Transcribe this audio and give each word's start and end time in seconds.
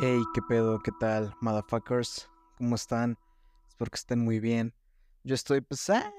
Hey, 0.00 0.22
qué 0.32 0.40
pedo, 0.42 0.78
qué 0.78 0.92
tal, 0.92 1.34
motherfuckers, 1.40 2.30
¿cómo 2.56 2.76
están? 2.76 3.18
Espero 3.66 3.90
que 3.90 3.96
estén 3.96 4.20
muy 4.20 4.38
bien. 4.38 4.72
Yo 5.24 5.34
estoy, 5.34 5.60
pues, 5.60 5.90
ah, 5.90 6.12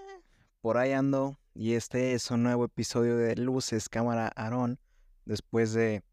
por 0.60 0.78
ahí 0.78 0.92
ando. 0.92 1.40
Y 1.54 1.76
este 1.76 2.12
es 2.12 2.30
un 2.30 2.44
nuevo 2.44 2.66
episodio 2.66 3.16
de 3.16 3.38
Luces, 3.38 3.88
Cámara, 3.88 4.34
Aarón. 4.36 4.82
Después 5.24 5.72
de. 5.72 6.04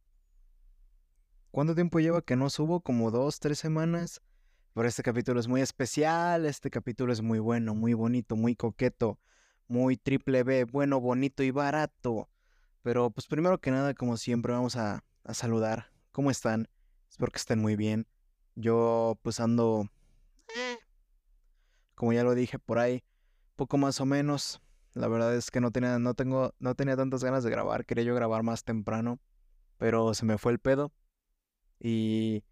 ¿Cuánto 1.51 1.75
tiempo 1.75 1.99
lleva 1.99 2.23
que 2.23 2.37
no 2.37 2.51
subo? 2.51 2.83
Como 2.83 3.11
dos, 3.11 3.41
tres 3.41 3.59
semanas. 3.59 4.23
Pero 4.73 4.87
este 4.87 5.03
capítulo 5.03 5.41
es 5.41 5.49
muy 5.49 5.61
especial. 5.61 6.47
Este 6.47 6.71
capítulo 6.71 7.13
es 7.13 7.21
muy 7.21 7.41
bueno, 7.41 7.75
muy 7.75 7.95
bonito, 7.95 8.37
muy 8.37 8.55
coqueto. 8.55 9.19
Muy 9.67 9.97
triple 9.97 10.45
B, 10.45 10.67
bueno, 10.67 11.01
bonito 11.01 11.43
y 11.43 11.51
barato. 11.51 12.31
Pero, 12.83 13.11
pues, 13.11 13.27
primero 13.27 13.61
que 13.61 13.73
nada, 13.73 13.93
como 13.95 14.17
siempre, 14.17 14.53
vamos 14.53 14.77
a, 14.77 15.03
a 15.25 15.35
saludar. 15.35 15.91
¿Cómo 16.13 16.31
están? 16.31 16.69
Espero 17.17 17.33
que 17.33 17.39
estén 17.39 17.63
muy 17.63 17.77
bien. 17.77 18.07
Yo 18.57 19.19
pues 19.23 19.41
ando, 19.41 19.89
eh, 20.55 20.77
como 21.95 22.13
ya 22.13 22.23
lo 22.23 22.35
dije 22.35 22.59
por 22.59 22.79
ahí, 22.79 23.05
poco 23.57 23.79
más 23.79 24.03
o 24.03 24.05
menos. 24.05 24.61
La 24.93 25.09
verdad 25.09 25.35
es 25.35 25.51
que 25.51 25.63
no 25.63 25.71
tenía, 25.71 25.99
no 25.99 26.13
tengo, 26.13 26.53
no 26.59 26.75
tenía 26.75 26.95
tantas 26.95 27.25
ganas 27.25 27.43
de 27.43 27.49
grabar. 27.49 27.87
Quería 27.87 28.05
yo 28.05 28.15
grabar 28.15 28.43
más 28.43 28.65
temprano, 28.65 29.19
pero 29.79 30.13
se 30.13 30.27
me 30.27 30.37
fue 30.37 30.53
el 30.53 30.59
pedo. 30.59 30.93
Y 31.81 32.45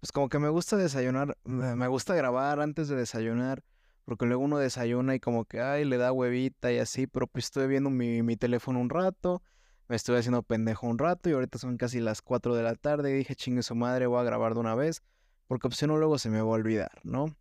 pues 0.00 0.10
como 0.10 0.30
que 0.30 0.38
me 0.38 0.48
gusta 0.48 0.78
desayunar, 0.78 1.36
me 1.44 1.88
gusta 1.88 2.14
grabar 2.14 2.60
antes 2.60 2.88
de 2.88 2.96
desayunar, 2.96 3.62
porque 4.06 4.24
luego 4.24 4.42
uno 4.42 4.56
desayuna 4.56 5.16
y 5.16 5.20
como 5.20 5.44
que, 5.44 5.60
ay, 5.60 5.84
le 5.84 5.98
da 5.98 6.12
huevita 6.12 6.72
y 6.72 6.78
así, 6.78 7.06
pero 7.06 7.26
pues 7.26 7.44
estoy 7.44 7.68
viendo 7.68 7.90
mi, 7.90 8.22
mi 8.22 8.38
teléfono 8.38 8.80
un 8.80 8.88
rato 8.88 9.42
me 9.88 9.96
estuve 9.96 10.18
haciendo 10.18 10.42
pendejo 10.42 10.86
un 10.86 10.98
rato 10.98 11.30
y 11.30 11.32
ahorita 11.32 11.58
son 11.58 11.76
casi 11.78 12.00
las 12.00 12.20
4 12.20 12.54
de 12.54 12.62
la 12.62 12.74
tarde 12.74 13.10
y 13.10 13.14
dije, 13.14 13.34
chingue 13.34 13.62
su 13.62 13.74
madre, 13.74 14.06
voy 14.06 14.20
a 14.20 14.22
grabar 14.22 14.54
de 14.54 14.60
una 14.60 14.74
vez, 14.74 15.02
porque 15.46 15.68
pues, 15.68 15.78
si 15.78 15.86
luego 15.86 16.18
se 16.18 16.28
me 16.28 16.40
va 16.40 16.48
a 16.48 16.52
olvidar, 16.52 17.00
¿no? 17.04 17.34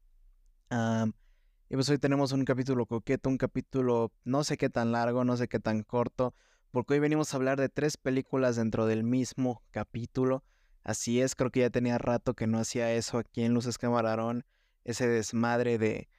y 0.69 1.75
pues 1.75 1.89
hoy 1.89 1.97
tenemos 1.97 2.33
un 2.33 2.43
capítulo 2.43 2.85
coqueto, 2.85 3.29
un 3.29 3.37
capítulo 3.37 4.11
no 4.25 4.43
sé 4.43 4.57
qué 4.57 4.69
tan 4.69 4.91
largo, 4.91 5.23
no 5.23 5.37
sé 5.37 5.47
qué 5.47 5.59
tan 5.59 5.83
corto, 5.83 6.33
porque 6.71 6.95
hoy 6.95 6.99
venimos 6.99 7.33
a 7.33 7.37
hablar 7.37 7.59
de 7.59 7.69
tres 7.69 7.95
películas 7.95 8.57
dentro 8.57 8.85
del 8.85 9.03
mismo 9.03 9.63
capítulo. 9.71 10.43
Así 10.83 11.21
es, 11.21 11.35
creo 11.35 11.51
que 11.51 11.61
ya 11.61 11.69
tenía 11.69 11.97
rato 11.97 12.33
que 12.33 12.47
no 12.47 12.59
hacía 12.59 12.91
eso 12.93 13.17
aquí 13.17 13.43
en 13.43 13.53
Luces 13.53 13.77
Camarón, 13.77 14.45
ese 14.83 15.07
desmadre 15.07 15.77
de, 15.77 16.09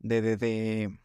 de, 0.00 0.22
de, 0.22 0.36
de, 0.36 0.98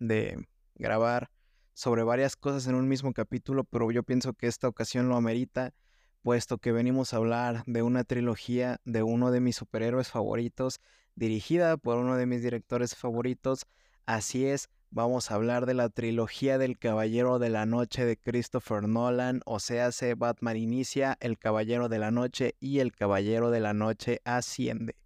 de 0.00 0.48
grabar 0.74 1.30
sobre 1.76 2.02
varias 2.04 2.36
cosas 2.36 2.66
en 2.68 2.74
un 2.74 2.88
mismo 2.88 3.12
capítulo, 3.12 3.62
pero 3.62 3.90
yo 3.90 4.02
pienso 4.02 4.32
que 4.32 4.46
esta 4.46 4.66
ocasión 4.66 5.10
lo 5.10 5.16
amerita, 5.16 5.74
puesto 6.22 6.56
que 6.56 6.72
venimos 6.72 7.12
a 7.12 7.18
hablar 7.18 7.64
de 7.66 7.82
una 7.82 8.02
trilogía 8.02 8.80
de 8.86 9.02
uno 9.02 9.30
de 9.30 9.40
mis 9.40 9.56
superhéroes 9.56 10.08
favoritos, 10.08 10.80
dirigida 11.16 11.76
por 11.76 11.98
uno 11.98 12.16
de 12.16 12.24
mis 12.24 12.42
directores 12.42 12.94
favoritos. 12.96 13.66
Así 14.06 14.46
es, 14.46 14.70
vamos 14.88 15.30
a 15.30 15.34
hablar 15.34 15.66
de 15.66 15.74
la 15.74 15.90
trilogía 15.90 16.56
del 16.56 16.78
Caballero 16.78 17.38
de 17.38 17.50
la 17.50 17.66
Noche 17.66 18.06
de 18.06 18.16
Christopher 18.16 18.88
Nolan, 18.88 19.42
o 19.44 19.60
sea, 19.60 19.92
se 19.92 20.14
Batman 20.14 20.56
inicia, 20.56 21.18
El 21.20 21.38
Caballero 21.38 21.90
de 21.90 21.98
la 21.98 22.10
Noche 22.10 22.54
y 22.58 22.78
El 22.78 22.92
Caballero 22.92 23.50
de 23.50 23.60
la 23.60 23.74
Noche 23.74 24.22
asciende. 24.24 24.96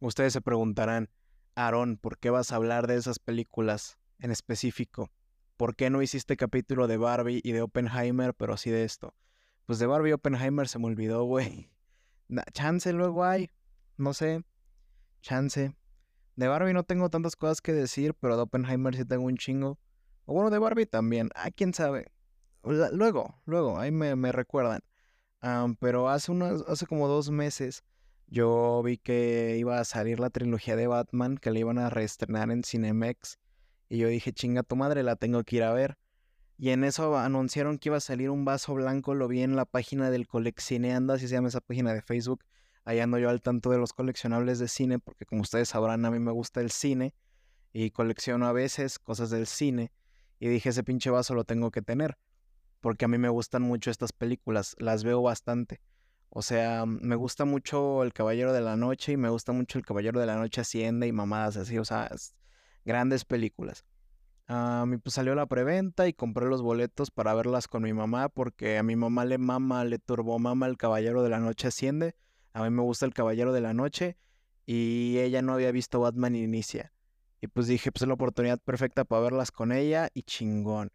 Ustedes 0.00 0.32
se 0.32 0.40
preguntarán, 0.40 1.08
Aaron, 1.54 1.98
¿por 1.98 2.18
qué 2.18 2.30
vas 2.30 2.50
a 2.50 2.56
hablar 2.56 2.88
de 2.88 2.96
esas 2.96 3.20
películas 3.20 3.96
en 4.18 4.32
específico? 4.32 5.12
¿Por 5.56 5.76
qué 5.76 5.90
no 5.90 6.02
hiciste 6.02 6.36
capítulo 6.36 6.86
de 6.86 6.96
Barbie 6.96 7.40
y 7.42 7.52
de 7.52 7.62
Oppenheimer, 7.62 8.34
pero 8.34 8.54
así 8.54 8.70
de 8.70 8.84
esto? 8.84 9.14
Pues 9.66 9.78
de 9.78 9.86
Barbie 9.86 10.10
y 10.10 10.12
Oppenheimer 10.12 10.68
se 10.68 10.78
me 10.78 10.86
olvidó, 10.86 11.24
güey. 11.24 11.70
Chance 12.52 12.92
luego 12.92 13.24
hay, 13.24 13.50
no 13.96 14.14
sé, 14.14 14.44
chance. 15.20 15.74
De 16.36 16.48
Barbie 16.48 16.72
no 16.72 16.82
tengo 16.82 17.10
tantas 17.10 17.36
cosas 17.36 17.60
que 17.60 17.72
decir, 17.72 18.14
pero 18.14 18.36
de 18.36 18.42
Oppenheimer 18.42 18.94
sí 18.96 19.04
tengo 19.04 19.24
un 19.24 19.36
chingo. 19.36 19.78
O 20.24 20.34
bueno, 20.34 20.50
de 20.50 20.58
Barbie 20.58 20.86
también, 20.86 21.30
ah, 21.34 21.50
quién 21.50 21.74
sabe. 21.74 22.12
Luego, 22.64 23.40
luego, 23.44 23.78
ahí 23.78 23.90
me, 23.90 24.32
recuerdan. 24.32 24.80
pero 25.80 26.08
hace, 26.08 26.32
unos, 26.32 26.64
hace 26.68 26.86
como 26.86 27.08
dos 27.08 27.30
meses 27.30 27.84
yo 28.32 28.82
vi 28.82 28.96
que 28.96 29.56
iba 29.58 29.78
a 29.78 29.84
salir 29.84 30.18
la 30.20 30.30
trilogía 30.30 30.74
de 30.74 30.86
Batman, 30.86 31.36
que 31.36 31.50
la 31.50 31.58
iban 31.58 31.78
a 31.78 31.90
reestrenar 31.90 32.50
en 32.50 32.64
Cinemex. 32.64 33.38
Y 33.92 33.98
yo 33.98 34.08
dije, 34.08 34.32
chinga 34.32 34.62
tu 34.62 34.74
madre, 34.74 35.02
la 35.02 35.16
tengo 35.16 35.44
que 35.44 35.56
ir 35.56 35.64
a 35.64 35.72
ver. 35.74 35.98
Y 36.56 36.70
en 36.70 36.82
eso 36.82 37.18
anunciaron 37.18 37.76
que 37.76 37.90
iba 37.90 37.98
a 37.98 38.00
salir 38.00 38.30
un 38.30 38.46
vaso 38.46 38.72
blanco, 38.72 39.14
lo 39.14 39.28
vi 39.28 39.42
en 39.42 39.54
la 39.54 39.66
página 39.66 40.10
del 40.10 40.26
Coleccineando, 40.26 41.12
así 41.12 41.28
se 41.28 41.34
llama 41.34 41.48
esa 41.48 41.60
página 41.60 41.92
de 41.92 42.00
Facebook. 42.00 42.42
Ahí 42.86 43.00
ando 43.00 43.18
yo 43.18 43.28
al 43.28 43.42
tanto 43.42 43.68
de 43.68 43.76
los 43.76 43.92
coleccionables 43.92 44.58
de 44.58 44.68
cine, 44.68 44.98
porque 44.98 45.26
como 45.26 45.42
ustedes 45.42 45.68
sabrán, 45.68 46.06
a 46.06 46.10
mí 46.10 46.20
me 46.20 46.32
gusta 46.32 46.62
el 46.62 46.70
cine 46.70 47.14
y 47.74 47.90
colecciono 47.90 48.46
a 48.46 48.52
veces 48.52 48.98
cosas 48.98 49.28
del 49.28 49.46
cine. 49.46 49.92
Y 50.40 50.48
dije, 50.48 50.70
ese 50.70 50.82
pinche 50.82 51.10
vaso 51.10 51.34
lo 51.34 51.44
tengo 51.44 51.70
que 51.70 51.82
tener, 51.82 52.16
porque 52.80 53.04
a 53.04 53.08
mí 53.08 53.18
me 53.18 53.28
gustan 53.28 53.60
mucho 53.60 53.90
estas 53.90 54.14
películas, 54.14 54.74
las 54.78 55.04
veo 55.04 55.20
bastante. 55.20 55.82
O 56.30 56.40
sea, 56.40 56.86
me 56.86 57.14
gusta 57.14 57.44
mucho 57.44 58.02
El 58.04 58.14
Caballero 58.14 58.54
de 58.54 58.62
la 58.62 58.74
Noche 58.74 59.12
y 59.12 59.16
me 59.18 59.28
gusta 59.28 59.52
mucho 59.52 59.76
El 59.76 59.84
Caballero 59.84 60.18
de 60.18 60.24
la 60.24 60.36
Noche 60.36 60.62
Asciende 60.62 61.06
y 61.06 61.12
mamadas 61.12 61.58
así, 61.58 61.76
o 61.76 61.84
sea, 61.84 62.10
grandes 62.84 63.24
películas. 63.24 63.84
A 64.48 64.84
mí 64.86 64.98
pues 64.98 65.14
salió 65.14 65.34
la 65.34 65.46
preventa 65.46 66.08
y 66.08 66.12
compré 66.12 66.46
los 66.46 66.62
boletos 66.62 67.10
para 67.10 67.32
verlas 67.34 67.68
con 67.68 67.82
mi 67.84 67.92
mamá 67.92 68.28
porque 68.28 68.76
a 68.78 68.82
mi 68.82 68.96
mamá 68.96 69.24
le 69.24 69.38
mama, 69.38 69.84
le 69.84 69.98
turbó 69.98 70.38
mama 70.38 70.66
el 70.66 70.76
Caballero 70.76 71.22
de 71.22 71.30
la 71.30 71.38
Noche 71.38 71.68
Asciende. 71.68 72.16
A 72.52 72.62
mí 72.62 72.70
me 72.70 72.82
gusta 72.82 73.06
el 73.06 73.14
Caballero 73.14 73.52
de 73.52 73.60
la 73.60 73.72
Noche 73.72 74.16
y 74.66 75.18
ella 75.18 75.42
no 75.42 75.54
había 75.54 75.72
visto 75.72 76.00
Batman 76.00 76.36
Inicia. 76.36 76.92
Y 77.40 77.48
pues 77.48 77.66
dije, 77.66 77.90
pues 77.90 78.02
es 78.02 78.08
la 78.08 78.14
oportunidad 78.14 78.60
perfecta 78.60 79.04
para 79.04 79.22
verlas 79.22 79.50
con 79.50 79.72
ella 79.72 80.10
y 80.14 80.22
chingón. 80.22 80.90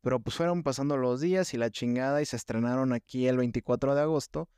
Pero 0.00 0.18
pues 0.18 0.36
fueron 0.36 0.62
pasando 0.64 0.96
los 0.96 1.20
días 1.20 1.54
y 1.54 1.58
la 1.58 1.70
chingada 1.70 2.22
y 2.22 2.26
se 2.26 2.36
estrenaron 2.36 2.92
aquí 2.92 3.28
el 3.28 3.36
24 3.36 3.94
de 3.94 4.00
agosto. 4.00 4.48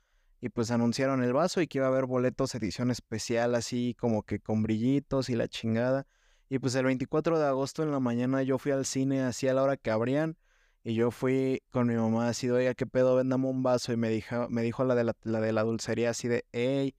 Y 0.41 0.49
pues 0.49 0.71
anunciaron 0.71 1.23
el 1.23 1.33
vaso 1.33 1.61
y 1.61 1.67
que 1.67 1.77
iba 1.79 1.87
a 1.87 1.89
haber 1.89 2.05
boletos 2.05 2.55
edición 2.55 2.89
especial 2.89 3.55
así 3.55 3.95
como 3.99 4.23
que 4.23 4.39
con 4.39 4.63
brillitos 4.63 5.29
y 5.29 5.35
la 5.35 5.47
chingada. 5.47 6.07
Y 6.47 6.59
pues 6.59 6.75
el 6.75 6.85
24 6.85 7.39
de 7.39 7.47
agosto 7.47 7.81
en 7.83 7.91
la 7.91 7.99
mañana 7.99 8.43
yo 8.43 8.57
fui 8.59 8.71
al 8.71 8.85
cine 8.85 9.21
así 9.23 9.47
a 9.47 9.53
la 9.53 9.63
hora 9.63 9.77
que 9.77 9.89
abrían. 9.91 10.37
Y 10.83 10.93
yo 10.93 11.09
fui 11.09 11.63
con 11.71 11.87
mi 11.87 11.95
mamá 11.95 12.29
así 12.29 12.49
oiga, 12.49 12.75
¿qué 12.75 12.85
pedo? 12.85 13.15
Véndame 13.15 13.47
un 13.47 13.63
vaso. 13.63 13.91
Y 13.91 13.97
me 13.97 14.09
dijo, 14.09 14.47
me 14.49 14.61
dijo 14.61 14.83
la, 14.83 14.93
de 14.93 15.03
la, 15.03 15.41
de 15.41 15.51
la 15.51 15.63
dulcería 15.63 16.11
así 16.11 16.27
de, 16.27 16.45
hey, 16.51 16.95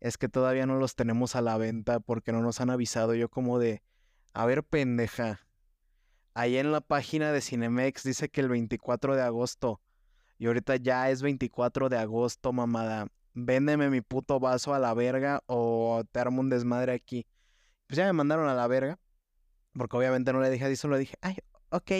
es 0.00 0.18
que 0.18 0.28
todavía 0.28 0.66
no 0.66 0.76
los 0.78 0.96
tenemos 0.96 1.36
a 1.36 1.42
la 1.42 1.56
venta 1.56 2.00
porque 2.00 2.32
no 2.32 2.42
nos 2.42 2.60
han 2.60 2.70
avisado. 2.70 3.14
Yo 3.14 3.28
como 3.28 3.60
de, 3.60 3.82
a 4.32 4.46
ver, 4.46 4.64
pendeja. 4.64 5.40
Ahí 6.34 6.56
en 6.56 6.72
la 6.72 6.80
página 6.80 7.32
de 7.32 7.40
Cinemex 7.40 8.02
dice 8.02 8.28
que 8.28 8.40
el 8.40 8.48
24 8.48 9.14
de 9.14 9.22
agosto. 9.22 9.80
Y 10.38 10.46
ahorita 10.46 10.76
ya 10.76 11.10
es 11.10 11.22
24 11.22 11.88
de 11.88 11.98
agosto, 11.98 12.52
mamada. 12.52 13.06
Véndeme 13.34 13.90
mi 13.90 14.00
puto 14.00 14.40
vaso 14.40 14.74
a 14.74 14.80
la 14.80 14.94
verga 14.94 15.42
o 15.46 16.02
te 16.10 16.18
armo 16.18 16.40
un 16.40 16.48
desmadre 16.48 16.92
aquí 16.92 17.26
pues 17.88 17.96
ya 17.96 18.04
me 18.04 18.12
mandaron 18.12 18.48
a 18.48 18.54
la 18.54 18.66
verga. 18.68 19.00
Porque 19.72 19.96
obviamente 19.96 20.32
no 20.32 20.40
le 20.40 20.50
dije 20.50 20.64
así, 20.64 20.76
solo 20.76 20.96
dije, 20.98 21.16
ay, 21.20 21.38
ok, 21.70 21.90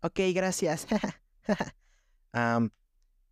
ok, 0.00 0.20
gracias. 0.34 0.86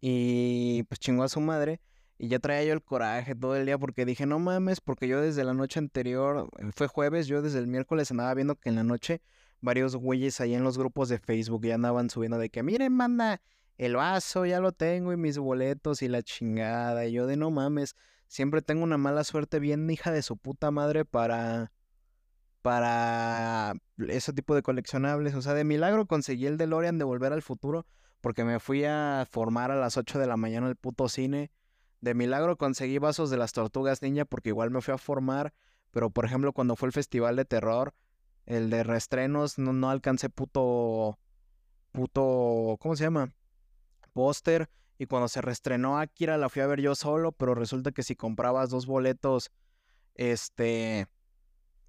y 0.01 0.83
pues 0.85 1.01
chingó 1.01 1.25
a 1.25 1.29
su 1.29 1.41
madre. 1.41 1.81
Y 2.19 2.29
ya 2.29 2.39
traía 2.39 2.65
yo 2.65 2.73
el 2.73 2.83
coraje 2.83 3.35
todo 3.35 3.57
el 3.57 3.67
día 3.67 3.79
porque 3.79 4.05
dije, 4.07 4.25
no 4.25 4.39
mames, 4.39 4.81
porque 4.81 5.07
yo 5.07 5.21
desde 5.21 5.45
la 5.45 5.53
noche 5.53 5.79
anterior, 5.79 6.49
eh, 6.59 6.71
fue 6.75 6.87
jueves, 6.87 7.27
yo 7.27 7.43
desde 7.43 7.59
el 7.59 7.67
miércoles 7.67 8.11
andaba 8.11 8.33
viendo 8.35 8.57
que 8.57 8.71
en 8.71 8.77
la 8.77 8.85
noche 8.85 9.21
varios 9.61 9.97
güeyes 9.97 10.41
ahí 10.41 10.55
en 10.55 10.65
los 10.65 10.79
grupos 10.79 11.09
de 11.09 11.19
Facebook 11.19 11.67
ya 11.67 11.75
andaban 11.75 12.09
subiendo 12.09 12.39
de 12.39 12.49
que, 12.49 12.63
miren, 12.63 12.95
manda, 12.95 13.43
el 13.77 13.97
vaso 13.97 14.47
ya 14.47 14.61
lo 14.61 14.73
tengo 14.73 15.13
y 15.13 15.17
mis 15.19 15.37
boletos 15.37 16.01
y 16.03 16.09
la 16.09 16.23
chingada. 16.23 17.07
Y 17.07 17.13
yo 17.13 17.27
de 17.27 17.37
no 17.37 17.51
mames, 17.51 17.95
siempre 18.29 18.63
tengo 18.63 18.85
una 18.85 18.97
mala 18.97 19.23
suerte 19.23 19.59
bien 19.61 19.89
hija 19.91 20.11
de 20.11 20.23
su 20.23 20.39
puta 20.39 20.71
madre 20.71 21.05
para 21.05 21.71
para 22.67 23.75
ese 24.09 24.33
tipo 24.33 24.57
de 24.57 24.63
coleccionables. 24.63 25.37
O 25.37 25.41
sea, 25.41 25.55
de 25.55 25.63
milagro 25.63 26.07
conseguí 26.07 26.47
el 26.47 26.57
DeLorean 26.57 26.99
de 26.99 27.05
Volver 27.05 27.33
al 27.33 27.41
Futuro 27.43 27.87
porque 28.21 28.43
me 28.43 28.59
fui 28.59 28.83
a 28.83 29.25
formar 29.31 29.71
a 29.71 29.77
las 29.77 29.97
8 29.97 30.19
de 30.19 30.27
la 30.27 30.37
mañana 30.37 30.67
el 30.67 30.75
puto 30.75 31.09
cine. 31.09 31.53
De 32.01 32.13
milagro 32.15 32.59
conseguí 32.59 32.99
vasos 32.99 33.31
de 33.31 33.37
las 33.37 33.53
tortugas 33.53 34.03
ninja 34.03 34.25
porque 34.25 34.49
igual 34.49 34.73
me 34.73 34.81
fui 34.81 34.93
a 34.93 34.99
formar. 34.99 35.55
Pero 35.93 36.11
por 36.11 36.25
ejemplo, 36.25 36.53
cuando 36.53 36.75
fue 36.75 36.89
el 36.89 36.93
festival 36.93 37.37
de 37.37 37.45
terror, 37.45 37.95
el 38.47 38.69
de 38.69 38.83
reestrenos, 38.83 39.59
no, 39.59 39.73
no 39.73 39.89
alcancé 39.89 40.29
puto. 40.29 41.21
puto. 41.93 42.79
¿cómo 42.81 42.97
se 42.97 43.05
llama? 43.05 43.33
Póster. 44.13 44.69
Y 44.99 45.07
cuando 45.07 45.29
se 45.29 45.41
reestrenó 45.41 46.01
Akira 46.01 46.37
la 46.37 46.49
fui 46.49 46.63
a 46.63 46.67
ver 46.67 46.81
yo 46.81 46.97
solo. 46.97 47.31
Pero 47.31 47.55
resulta 47.55 47.93
que 47.93 48.03
si 48.03 48.17
comprabas 48.17 48.71
dos 48.71 48.87
boletos. 48.87 49.53
Este 50.17 51.07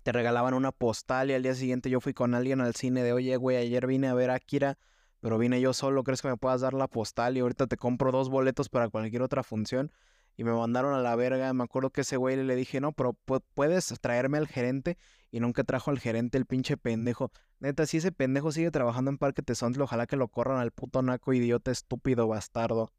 te 0.07 0.13
regalaban 0.13 0.54
una 0.54 0.71
postal 0.71 1.31
y 1.31 1.33
al 1.33 1.44
día 1.44 1.54
siguiente 1.54 1.89
yo 1.89 2.00
fui 2.00 2.13
con 2.13 2.33
alguien 2.33 2.62
al 2.62 2.74
cine 2.75 3.04
de, 3.04 3.12
oye, 3.12 3.36
güey, 3.36 3.57
ayer 3.57 3.86
vine 3.86 4.07
a 4.07 4.13
ver 4.13 4.30
a 4.30 4.36
Akira, 4.36 4.77
pero 5.19 5.38
vine 5.38 5.59
yo 5.59 5.74
solo, 5.74 6.06
¿crees 6.06 6.21
que 6.21 6.30
me 6.30 6.38
puedas 6.38 6.62
dar 6.62 6.74
la 6.74 6.88
postal? 6.88 7.36
Y 7.36 7.42
ahorita 7.42 7.68
te 7.68 7.75
compro 7.75 8.13
dos 8.13 8.30
boletos 8.30 8.69
para 8.69 8.88
cualquier 8.88 9.21
otra 9.21 9.44
función. 9.44 9.92
y 10.38 10.45
me 10.45 10.54
mandaron 10.54 10.94
a 10.94 11.01
la 11.01 11.13
verga. 11.18 11.51
Me 11.51 11.65
acuerdo 11.65 11.89
que 11.89 12.01
ese 12.01 12.15
güey 12.15 12.38
le 12.42 12.56
dije, 12.56 12.80
no, 12.80 12.94
pero 12.94 13.18
puedes 13.54 13.94
traerme 14.00 14.38
al 14.38 14.48
gerente 14.48 14.98
y 15.30 15.42
nunca 15.42 15.65
trajo 15.65 15.92
al 15.92 16.00
gerente 16.00 16.38
el 16.38 16.45
pinche 16.45 16.77
pendejo. 16.77 17.33
Neta, 17.59 17.86
si 17.86 17.98
ese 17.98 18.13
pendejo 18.13 18.54
sigue 18.54 18.71
trabajando 18.71 19.12
en 19.12 19.18
Parque 19.18 19.42
Tesontle, 19.42 19.83
ojalá 19.83 20.07
que 20.07 20.15
lo 20.15 20.30
corran 20.30 20.59
al 20.59 20.71
puto 20.71 21.01
naco 21.01 21.33
idiota 21.33 21.69
estúpido 21.69 22.30
bastardo. 22.30 22.94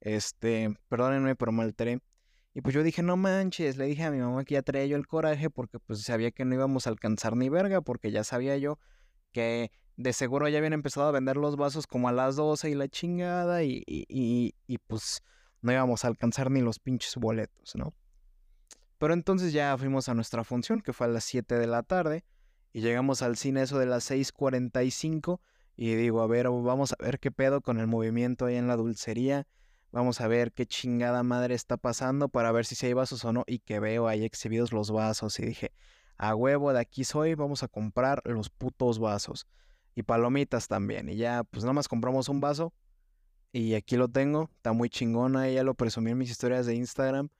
Este, 0.00 0.74
perdónenme, 0.88 1.36
pero 1.36 1.52
me 1.52 1.62
alteré. 1.62 2.00
Y 2.56 2.62
pues 2.62 2.74
yo 2.74 2.82
dije, 2.82 3.02
no 3.02 3.18
manches, 3.18 3.76
le 3.76 3.84
dije 3.84 4.02
a 4.04 4.10
mi 4.10 4.16
mamá 4.16 4.42
que 4.46 4.54
ya 4.54 4.62
traía 4.62 4.86
yo 4.86 4.96
el 4.96 5.06
coraje 5.06 5.50
porque 5.50 5.78
pues 5.78 6.00
sabía 6.00 6.30
que 6.30 6.46
no 6.46 6.54
íbamos 6.54 6.86
a 6.86 6.90
alcanzar 6.90 7.36
ni 7.36 7.50
verga, 7.50 7.82
porque 7.82 8.10
ya 8.10 8.24
sabía 8.24 8.56
yo 8.56 8.78
que 9.30 9.70
de 9.98 10.14
seguro 10.14 10.48
ya 10.48 10.56
habían 10.56 10.72
empezado 10.72 11.06
a 11.06 11.10
vender 11.10 11.36
los 11.36 11.56
vasos 11.56 11.86
como 11.86 12.08
a 12.08 12.12
las 12.12 12.36
12 12.36 12.70
y 12.70 12.74
la 12.74 12.88
chingada 12.88 13.62
y, 13.62 13.82
y, 13.86 14.54
y, 14.66 14.78
pues 14.78 15.20
no 15.60 15.70
íbamos 15.70 16.06
a 16.06 16.08
alcanzar 16.08 16.50
ni 16.50 16.62
los 16.62 16.78
pinches 16.78 17.16
boletos, 17.16 17.76
¿no? 17.76 17.92
Pero 18.96 19.12
entonces 19.12 19.52
ya 19.52 19.76
fuimos 19.76 20.08
a 20.08 20.14
nuestra 20.14 20.42
función, 20.42 20.80
que 20.80 20.94
fue 20.94 21.08
a 21.08 21.10
las 21.10 21.24
7 21.24 21.56
de 21.56 21.66
la 21.66 21.82
tarde, 21.82 22.24
y 22.72 22.80
llegamos 22.80 23.20
al 23.20 23.36
cine 23.36 23.60
eso 23.60 23.78
de 23.78 23.84
las 23.84 24.10
6.45 24.10 25.40
y 25.76 25.94
digo, 25.94 26.22
a 26.22 26.26
ver, 26.26 26.48
vamos 26.48 26.94
a 26.94 27.04
ver 27.04 27.20
qué 27.20 27.30
pedo 27.30 27.60
con 27.60 27.78
el 27.80 27.86
movimiento 27.86 28.46
ahí 28.46 28.56
en 28.56 28.66
la 28.66 28.76
dulcería, 28.76 29.46
vamos 29.92 30.20
a 30.20 30.28
ver 30.28 30.52
qué 30.52 30.66
chingada 30.66 31.22
madre 31.22 31.54
está 31.54 31.76
pasando 31.76 32.28
para 32.28 32.52
ver 32.52 32.66
si 32.66 32.74
se 32.74 32.86
hay 32.86 32.92
vasos 32.92 33.24
o 33.24 33.32
no, 33.32 33.44
y 33.46 33.60
que 33.60 33.80
veo 33.80 34.08
ahí 34.08 34.24
exhibidos 34.24 34.72
los 34.72 34.90
vasos, 34.90 35.38
y 35.38 35.46
dije, 35.46 35.72
a 36.18 36.34
huevo, 36.34 36.72
de 36.72 36.80
aquí 36.80 37.04
soy, 37.04 37.34
vamos 37.34 37.62
a 37.62 37.68
comprar 37.68 38.22
los 38.24 38.48
putos 38.50 38.98
vasos. 38.98 39.46
Y 39.94 40.02
palomitas 40.02 40.68
también. 40.68 41.08
Y 41.08 41.16
ya, 41.16 41.44
pues 41.44 41.64
nada 41.64 41.72
más 41.72 41.88
compramos 41.88 42.28
un 42.28 42.40
vaso. 42.40 42.72
Y 43.52 43.74
aquí 43.74 43.96
lo 43.96 44.08
tengo. 44.08 44.50
Está 44.56 44.72
muy 44.72 44.90
chingona. 44.90 45.48
Ya 45.48 45.62
lo 45.62 45.74
presumí 45.74 46.10
en 46.10 46.18
mis 46.18 46.30
historias 46.30 46.66
de 46.66 46.74
Instagram. 46.74 47.30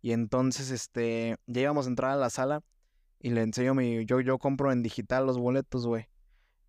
Y 0.00 0.12
entonces, 0.12 0.70
este, 0.70 1.36
ya 1.46 1.62
íbamos 1.62 1.86
a 1.86 1.88
entrar 1.88 2.12
a 2.12 2.16
la 2.16 2.30
sala. 2.30 2.62
Y 3.18 3.30
le 3.30 3.42
enseño 3.42 3.74
mi. 3.74 4.04
Yo, 4.04 4.20
yo 4.20 4.38
compro 4.38 4.70
en 4.70 4.82
digital 4.82 5.26
los 5.26 5.38
boletos, 5.38 5.86
güey. 5.86 6.08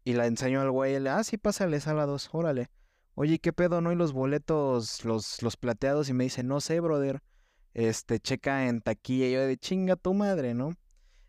Y 0.04 0.14
le 0.14 0.26
enseño 0.26 0.62
al 0.62 0.72
güey. 0.72 1.00
Le, 1.00 1.10
ah, 1.10 1.24
sí, 1.24 1.38
pásale, 1.38 1.80
sala 1.80 2.06
2, 2.08 2.30
órale. 2.32 2.70
Oye, 3.16 3.40
¿qué 3.40 3.54
pedo? 3.54 3.80
¿No 3.80 3.90
hay 3.92 3.96
los 3.96 4.12
boletos, 4.12 5.06
los, 5.06 5.42
los 5.42 5.56
plateados? 5.56 6.10
Y 6.10 6.14
me 6.14 6.26
dice, 6.26 6.44
no 6.44 6.60
sé, 6.60 6.80
brother. 6.82 7.22
Este, 7.74 8.20
checa 8.20 8.68
en 8.68 8.82
taquilla. 8.82 9.28
Y 9.28 9.32
yo 9.34 9.42
de 9.42 9.58
chinga 9.58 9.96
tu 9.96 10.14
madre, 10.14 10.54
¿no? 10.54 10.72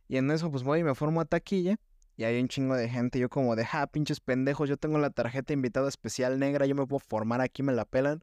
Y 0.09 0.17
en 0.17 0.31
eso, 0.33 0.51
pues 0.51 0.65
voy 0.65 0.81
y 0.81 0.85
me 0.85 0.95
formo 0.97 1.21
a 1.21 1.25
taquilla. 1.27 1.77
Y 2.17 2.25
hay 2.25 2.41
un 2.41 2.49
chingo 2.49 2.75
de 2.75 2.89
gente. 2.89 3.19
Yo 3.21 3.29
como 3.29 3.55
de, 3.57 3.65
ja, 3.65 3.87
pinches 3.87 4.21
pendejos, 4.21 4.69
yo 4.69 4.77
tengo 4.77 4.99
la 4.99 5.11
tarjeta 5.11 5.53
invitada 5.53 5.89
especial 5.89 6.39
negra, 6.41 6.67
yo 6.67 6.75
me 6.75 6.87
puedo 6.87 7.01
formar 7.01 7.41
aquí, 7.41 7.63
me 7.63 7.73
la 7.73 7.85
pelan. 7.85 8.21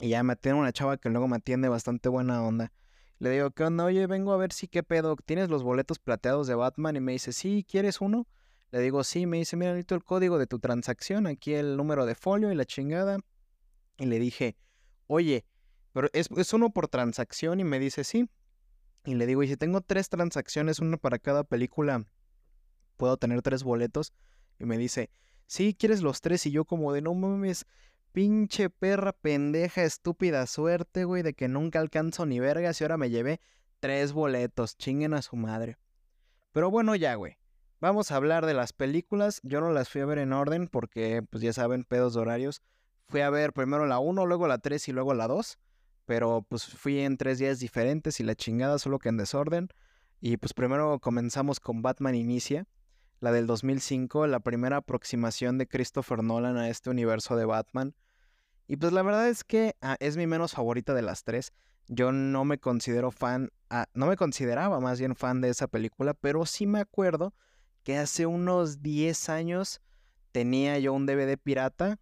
y 0.00 0.08
ya 0.10 0.22
me 0.22 0.36
tiene 0.36 0.58
una 0.58 0.72
chava 0.72 0.96
que 0.98 1.08
luego 1.08 1.28
me 1.28 1.36
atiende 1.36 1.68
bastante 1.68 2.08
buena 2.08 2.42
onda. 2.42 2.72
Le 3.18 3.30
digo, 3.30 3.50
¿qué 3.52 3.64
onda? 3.64 3.84
Oye, 3.84 4.06
vengo 4.06 4.32
a 4.32 4.36
ver 4.36 4.52
si 4.52 4.68
qué 4.68 4.82
pedo. 4.82 5.16
¿Tienes 5.16 5.48
los 5.48 5.62
boletos 5.62 5.98
plateados 5.98 6.46
de 6.46 6.54
Batman? 6.54 6.96
Y 6.96 7.00
me 7.00 7.12
dice, 7.12 7.32
sí, 7.32 7.64
¿quieres 7.68 8.00
uno? 8.00 8.26
Le 8.70 8.80
digo, 8.80 9.04
sí. 9.04 9.26
Me 9.26 9.38
dice, 9.38 9.56
mira, 9.56 9.72
necesito 9.72 9.94
el 9.94 10.04
código 10.04 10.38
de 10.38 10.46
tu 10.46 10.58
transacción. 10.58 11.26
Aquí 11.26 11.54
el 11.54 11.76
número 11.76 12.06
de 12.06 12.14
folio 12.14 12.50
y 12.52 12.54
la 12.54 12.64
chingada. 12.64 13.18
Y 13.98 14.06
le 14.06 14.18
dije, 14.18 14.56
oye, 15.06 15.44
pero 15.92 16.08
es, 16.12 16.28
es 16.36 16.52
uno 16.52 16.70
por 16.70 16.88
transacción. 16.88 17.60
Y 17.60 17.64
me 17.64 17.78
dice, 17.78 18.04
sí. 18.04 18.28
Y 19.04 19.14
le 19.14 19.26
digo, 19.26 19.42
y 19.42 19.48
si 19.48 19.56
tengo 19.56 19.80
tres 19.80 20.08
transacciones, 20.08 20.78
una 20.78 20.96
para 20.96 21.18
cada 21.18 21.44
película, 21.44 22.04
puedo 22.96 23.16
tener 23.16 23.42
tres 23.42 23.62
boletos. 23.62 24.12
Y 24.58 24.64
me 24.64 24.78
dice, 24.78 25.10
sí, 25.46 25.74
¿quieres 25.78 26.02
los 26.02 26.20
tres? 26.20 26.46
Y 26.46 26.50
yo 26.50 26.64
como 26.64 26.92
de, 26.92 27.02
no 27.02 27.14
mames, 27.14 27.66
pinche 28.12 28.70
perra 28.70 29.12
pendeja, 29.12 29.82
estúpida 29.82 30.46
suerte, 30.46 31.04
güey, 31.04 31.22
de 31.22 31.34
que 31.34 31.48
nunca 31.48 31.80
alcanzo 31.80 32.24
ni 32.26 32.40
vergas 32.40 32.80
y 32.80 32.84
ahora 32.84 32.96
me 32.96 33.10
llevé 33.10 33.40
tres 33.80 34.12
boletos, 34.12 34.78
chinguen 34.78 35.12
a 35.14 35.20
su 35.20 35.36
madre. 35.36 35.76
Pero 36.52 36.70
bueno, 36.70 36.94
ya, 36.94 37.16
güey. 37.16 37.36
Vamos 37.84 38.10
a 38.10 38.16
hablar 38.16 38.46
de 38.46 38.54
las 38.54 38.72
películas. 38.72 39.42
Yo 39.42 39.60
no 39.60 39.70
las 39.70 39.90
fui 39.90 40.00
a 40.00 40.06
ver 40.06 40.16
en 40.16 40.32
orden 40.32 40.68
porque, 40.68 41.22
pues 41.28 41.42
ya 41.42 41.52
saben, 41.52 41.84
pedos 41.84 42.14
de 42.14 42.20
horarios. 42.20 42.62
Fui 43.08 43.20
a 43.20 43.28
ver 43.28 43.52
primero 43.52 43.84
la 43.84 43.98
1, 43.98 44.24
luego 44.24 44.48
la 44.48 44.56
3 44.56 44.88
y 44.88 44.92
luego 44.92 45.12
la 45.12 45.28
2. 45.28 45.58
Pero 46.06 46.46
pues 46.48 46.64
fui 46.64 47.00
en 47.00 47.18
tres 47.18 47.38
días 47.38 47.58
diferentes 47.58 48.20
y 48.20 48.22
la 48.24 48.36
chingada, 48.36 48.78
solo 48.78 48.98
que 48.98 49.10
en 49.10 49.18
desorden. 49.18 49.68
Y 50.18 50.38
pues 50.38 50.54
primero 50.54 50.98
comenzamos 50.98 51.60
con 51.60 51.82
Batman 51.82 52.14
Inicia 52.14 52.66
la 53.20 53.32
del 53.32 53.46
2005, 53.46 54.28
la 54.28 54.40
primera 54.40 54.78
aproximación 54.78 55.58
de 55.58 55.68
Christopher 55.68 56.22
Nolan 56.22 56.56
a 56.56 56.70
este 56.70 56.88
universo 56.88 57.36
de 57.36 57.44
Batman. 57.44 57.94
Y 58.66 58.76
pues 58.76 58.94
la 58.94 59.02
verdad 59.02 59.28
es 59.28 59.44
que 59.44 59.76
ah, 59.82 59.98
es 60.00 60.16
mi 60.16 60.26
menos 60.26 60.52
favorita 60.52 60.94
de 60.94 61.02
las 61.02 61.24
tres. 61.24 61.52
Yo 61.88 62.12
no 62.12 62.46
me 62.46 62.56
considero 62.56 63.10
fan, 63.10 63.50
ah, 63.68 63.88
no 63.92 64.06
me 64.06 64.16
consideraba 64.16 64.80
más 64.80 64.98
bien 64.98 65.14
fan 65.14 65.42
de 65.42 65.50
esa 65.50 65.66
película, 65.66 66.14
pero 66.14 66.46
sí 66.46 66.66
me 66.66 66.80
acuerdo 66.80 67.34
que 67.84 67.98
hace 67.98 68.26
unos 68.26 68.82
10 68.82 69.28
años 69.28 69.82
tenía 70.32 70.78
yo 70.78 70.92
un 70.92 71.06
DVD 71.06 71.36
pirata 71.38 72.00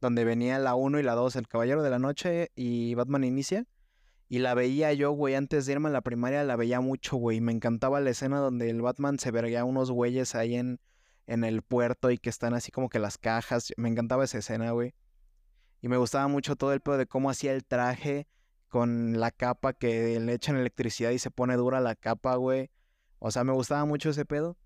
donde 0.00 0.24
venía 0.24 0.58
la 0.58 0.74
1 0.74 0.98
y 1.00 1.02
la 1.02 1.14
2, 1.14 1.36
El 1.36 1.48
Caballero 1.48 1.82
de 1.82 1.90
la 1.90 1.98
Noche 1.98 2.50
y 2.54 2.94
Batman 2.94 3.24
Inicia. 3.24 3.64
Y 4.28 4.40
la 4.40 4.54
veía 4.54 4.92
yo, 4.92 5.12
güey, 5.12 5.34
antes 5.34 5.64
de 5.64 5.72
irme 5.72 5.88
a 5.88 5.92
la 5.92 6.02
primaria, 6.02 6.44
la 6.44 6.56
veía 6.56 6.80
mucho, 6.80 7.16
güey. 7.16 7.40
Me 7.40 7.52
encantaba 7.52 8.00
la 8.00 8.10
escena 8.10 8.38
donde 8.38 8.68
el 8.68 8.82
Batman 8.82 9.18
se 9.18 9.30
verga 9.30 9.60
a 9.60 9.64
unos 9.64 9.90
güeyes 9.90 10.34
ahí 10.34 10.54
en, 10.56 10.80
en 11.26 11.44
el 11.44 11.62
puerto 11.62 12.10
y 12.10 12.18
que 12.18 12.28
están 12.28 12.52
así 12.52 12.70
como 12.70 12.90
que 12.90 12.98
las 12.98 13.16
cajas. 13.16 13.72
Me 13.76 13.88
encantaba 13.88 14.24
esa 14.24 14.38
escena, 14.38 14.72
güey. 14.72 14.94
Y 15.80 15.88
me 15.88 15.96
gustaba 15.96 16.28
mucho 16.28 16.56
todo 16.56 16.72
el 16.74 16.80
pedo 16.80 16.98
de 16.98 17.06
cómo 17.06 17.30
hacía 17.30 17.54
el 17.54 17.64
traje 17.64 18.26
con 18.68 19.18
la 19.18 19.30
capa 19.30 19.72
que 19.72 20.20
le 20.20 20.34
echan 20.34 20.56
electricidad 20.56 21.10
y 21.10 21.18
se 21.18 21.30
pone 21.30 21.56
dura 21.56 21.80
la 21.80 21.94
capa, 21.94 22.36
güey. 22.36 22.70
O 23.18 23.30
sea, 23.30 23.44
me 23.44 23.52
gustaba 23.52 23.84
mucho 23.86 24.10
ese 24.10 24.26
pedo. 24.26 24.58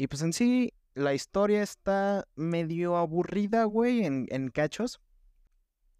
Y 0.00 0.06
pues 0.06 0.22
en 0.22 0.32
sí, 0.32 0.72
la 0.94 1.12
historia 1.12 1.62
está 1.62 2.26
medio 2.34 2.96
aburrida, 2.96 3.64
güey, 3.64 4.06
en, 4.06 4.28
en 4.30 4.48
cachos. 4.48 4.98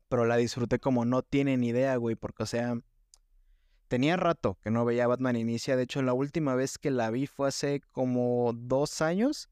Pero 0.09 0.25
la 0.25 0.39
disfruté 0.39 0.79
como 0.79 1.05
no 1.05 1.21
tienen 1.21 1.63
idea, 1.63 1.95
güey, 1.97 2.17
porque, 2.17 2.45
o 2.45 2.47
sea, 2.47 2.79
Tenía 3.89 4.17
rato 4.17 4.57
que 4.63 4.71
no 4.71 4.87
veía 4.87 5.07
Batman 5.07 5.35
Inicia. 5.35 5.77
De 5.77 5.83
hecho, 5.83 6.01
la 6.01 6.15
última 6.15 6.55
vez 6.55 6.79
que 6.79 6.91
la 6.93 7.11
vi 7.11 7.27
fue 7.27 7.49
hace 7.49 7.83
como 7.91 8.53
dos 8.55 9.03
años. 9.03 9.51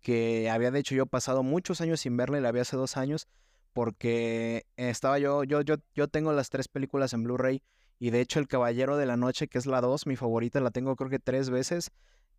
Que 0.00 0.48
había, 0.48 0.70
de 0.70 0.78
hecho, 0.78 0.94
yo 0.94 1.04
pasado 1.06 1.42
muchos 1.42 1.82
años 1.82 2.00
sin 2.00 2.16
verla 2.16 2.38
y 2.38 2.40
la 2.40 2.52
vi 2.52 2.60
hace 2.60 2.76
dos 2.76 2.96
años. 2.96 3.28
Porque 3.72 4.64
estaba 4.76 5.18
yo, 5.18 5.44
yo, 5.44 5.60
yo, 5.60 5.74
yo 5.94 6.08
tengo 6.08 6.32
las 6.32 6.48
tres 6.48 6.68
películas 6.68 7.12
en 7.12 7.24
Blu-ray. 7.24 7.62
Y 7.98 8.10
de 8.10 8.20
hecho, 8.20 8.38
El 8.38 8.46
Caballero 8.48 8.96
de 8.96 9.04
la 9.04 9.18
Noche, 9.18 9.48
que 9.48 9.58
es 9.58 9.66
la 9.66 9.82
dos, 9.82 10.06
mi 10.06 10.14
favorita, 10.14 10.60
la 10.60 10.70
tengo 10.70 10.94
creo 10.94 11.10
que 11.10 11.18
tres 11.18 11.50
veces. 11.50 11.90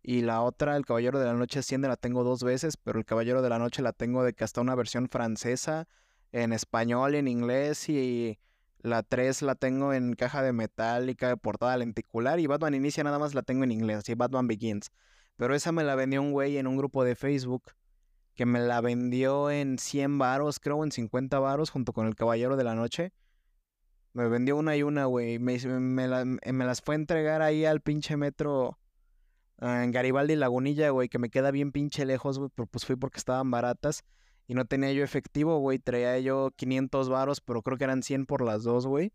Y 0.02 0.22
la 0.22 0.42
otra, 0.42 0.76
El 0.76 0.86
Caballero 0.86 1.18
de 1.18 1.26
la 1.26 1.34
Noche 1.34 1.58
Asciende, 1.58 1.88
la 1.88 1.96
tengo 1.96 2.24
dos 2.24 2.42
veces. 2.42 2.76
Pero 2.76 2.98
El 2.98 3.04
Caballero 3.04 3.42
de 3.42 3.48
la 3.48 3.58
Noche 3.58 3.82
la 3.82 3.92
tengo 3.92 4.22
de 4.22 4.32
que 4.32 4.44
hasta 4.44 4.60
una 4.60 4.74
versión 4.74 5.08
francesa, 5.08 5.88
en 6.32 6.52
español, 6.52 7.14
en 7.14 7.28
inglés 7.28 7.88
y 7.88 8.38
la 8.80 9.02
3 9.02 9.42
la 9.42 9.54
tengo 9.54 9.92
en 9.92 10.14
caja 10.14 10.42
de 10.42 10.52
metálica, 10.52 11.28
de 11.28 11.36
portada 11.36 11.76
lenticular. 11.76 12.38
Y 12.40 12.46
Batman 12.46 12.74
Inicia 12.74 13.04
nada 13.04 13.18
más 13.18 13.34
la 13.34 13.42
tengo 13.42 13.64
en 13.64 13.72
inglés, 13.72 13.98
así 13.98 14.14
Batman 14.14 14.46
Begins. 14.46 14.90
Pero 15.36 15.54
esa 15.54 15.72
me 15.72 15.84
la 15.84 15.94
vendió 15.94 16.22
un 16.22 16.32
güey 16.32 16.58
en 16.58 16.66
un 16.66 16.76
grupo 16.76 17.04
de 17.04 17.14
Facebook. 17.14 17.72
Que 18.34 18.46
me 18.46 18.60
la 18.60 18.80
vendió 18.80 19.50
en 19.50 19.78
100 19.78 20.18
varos, 20.18 20.60
creo, 20.60 20.84
en 20.84 20.92
50 20.92 21.38
varos, 21.40 21.70
junto 21.70 21.92
con 21.92 22.06
el 22.06 22.14
Caballero 22.14 22.56
de 22.56 22.64
la 22.64 22.76
Noche. 22.76 23.12
Me 24.12 24.28
vendió 24.28 24.56
una 24.56 24.76
y 24.76 24.84
una, 24.84 25.06
güey. 25.06 25.38
Me, 25.38 25.58
me, 25.58 26.08
me 26.08 26.64
las 26.64 26.82
fue 26.82 26.94
a 26.94 26.98
entregar 26.98 27.42
ahí 27.42 27.64
al 27.64 27.80
pinche 27.80 28.16
metro 28.16 28.78
en 29.60 29.90
Garibaldi 29.90 30.36
Lagunilla, 30.36 30.90
güey, 30.90 31.08
que 31.08 31.18
me 31.18 31.30
queda 31.30 31.50
bien 31.50 31.72
pinche 31.72 32.04
lejos, 32.06 32.38
güey. 32.38 32.50
Pero 32.54 32.66
pues 32.66 32.84
fui 32.84 32.96
porque 32.96 33.18
estaban 33.18 33.50
baratas. 33.50 34.04
Y 34.46 34.54
no 34.54 34.64
tenía 34.64 34.92
yo 34.92 35.04
efectivo, 35.04 35.58
güey. 35.58 35.78
Traía 35.78 36.18
yo 36.20 36.52
500 36.56 37.08
varos, 37.08 37.40
pero 37.40 37.62
creo 37.62 37.76
que 37.76 37.84
eran 37.84 38.02
100 38.02 38.26
por 38.26 38.44
las 38.44 38.62
dos, 38.62 38.86
güey. 38.86 39.12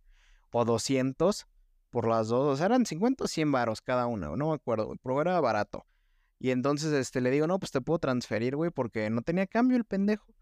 O 0.52 0.66
200 0.66 1.48
por 1.90 2.08
las 2.08 2.28
dos. 2.28 2.54
O 2.54 2.58
sea, 2.58 2.68
eran 2.68 2.86
50 2.86 3.24
o 3.24 3.28
100 3.28 3.52
varos 3.52 3.82
cada 3.82 4.06
una. 4.08 4.36
No 4.36 4.50
me 4.50 4.56
acuerdo. 4.56 4.94
Pero 5.02 5.22
era 5.22 5.40
barato. 5.42 5.86
Y 6.40 6.52
entonces, 6.52 6.92
este, 6.92 7.22
le 7.22 7.32
digo, 7.32 7.48
no, 7.48 7.58
pues 7.60 7.72
te 7.72 7.82
puedo 7.82 8.00
transferir, 8.00 8.56
güey, 8.56 8.70
porque 8.70 9.10
no 9.10 9.22
tenía 9.22 9.48
cambio 9.48 9.78
el 9.78 9.86
pendejo. 9.86 10.34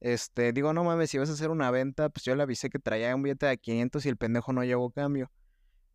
Este, 0.00 0.52
digo, 0.52 0.74
no 0.74 0.84
mames, 0.84 1.10
si 1.10 1.18
vas 1.18 1.30
a 1.30 1.32
hacer 1.32 1.50
una 1.50 1.70
venta, 1.70 2.10
pues 2.10 2.24
yo 2.24 2.36
le 2.36 2.42
avisé 2.42 2.68
que 2.68 2.78
traía 2.78 3.14
un 3.14 3.22
billete 3.22 3.46
de 3.46 3.58
500 3.58 4.04
y 4.04 4.08
el 4.10 4.16
pendejo 4.18 4.52
no 4.52 4.64
llevó 4.64 4.90
cambio. 4.90 5.30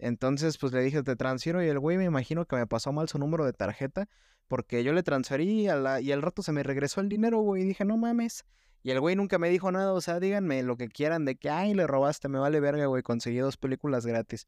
Entonces, 0.02 0.58
pues 0.58 0.74
le 0.74 0.82
dije, 0.82 1.04
te 1.04 1.16
transfiero 1.16 1.64
y 1.64 1.68
el 1.68 1.78
güey 1.78 1.96
me 1.96 2.06
imagino 2.06 2.46
que 2.46 2.56
me 2.56 2.66
pasó 2.66 2.92
mal 2.92 3.08
su 3.08 3.20
número 3.20 3.46
de 3.46 3.54
tarjeta 3.54 4.10
porque 4.48 4.84
yo 4.84 4.94
le 4.94 5.04
transferí 5.04 5.68
a 5.68 5.76
la, 5.76 6.02
y 6.02 6.12
al 6.12 6.24
rato 6.24 6.42
se 6.42 6.52
me 6.52 6.64
regresó 6.64 7.02
el 7.02 7.08
dinero, 7.08 7.40
güey, 7.40 7.62
y 7.62 7.66
dije, 7.66 7.86
no 7.86 7.98
mames. 7.98 8.44
Y 8.82 8.90
el 8.90 9.00
güey 9.00 9.16
nunca 9.16 9.38
me 9.38 9.48
dijo 9.48 9.72
nada, 9.72 9.94
o 9.94 10.02
sea, 10.02 10.20
díganme 10.20 10.64
lo 10.64 10.76
que 10.76 10.90
quieran 10.90 11.24
de 11.24 11.36
que, 11.36 11.52
ay, 11.52 11.76
le 11.76 11.86
robaste, 11.86 12.30
me 12.30 12.40
vale 12.40 12.60
verga, 12.60 12.88
güey, 12.88 13.04
conseguí 13.04 13.38
dos 13.38 13.58
películas 13.58 14.08
gratis. 14.08 14.48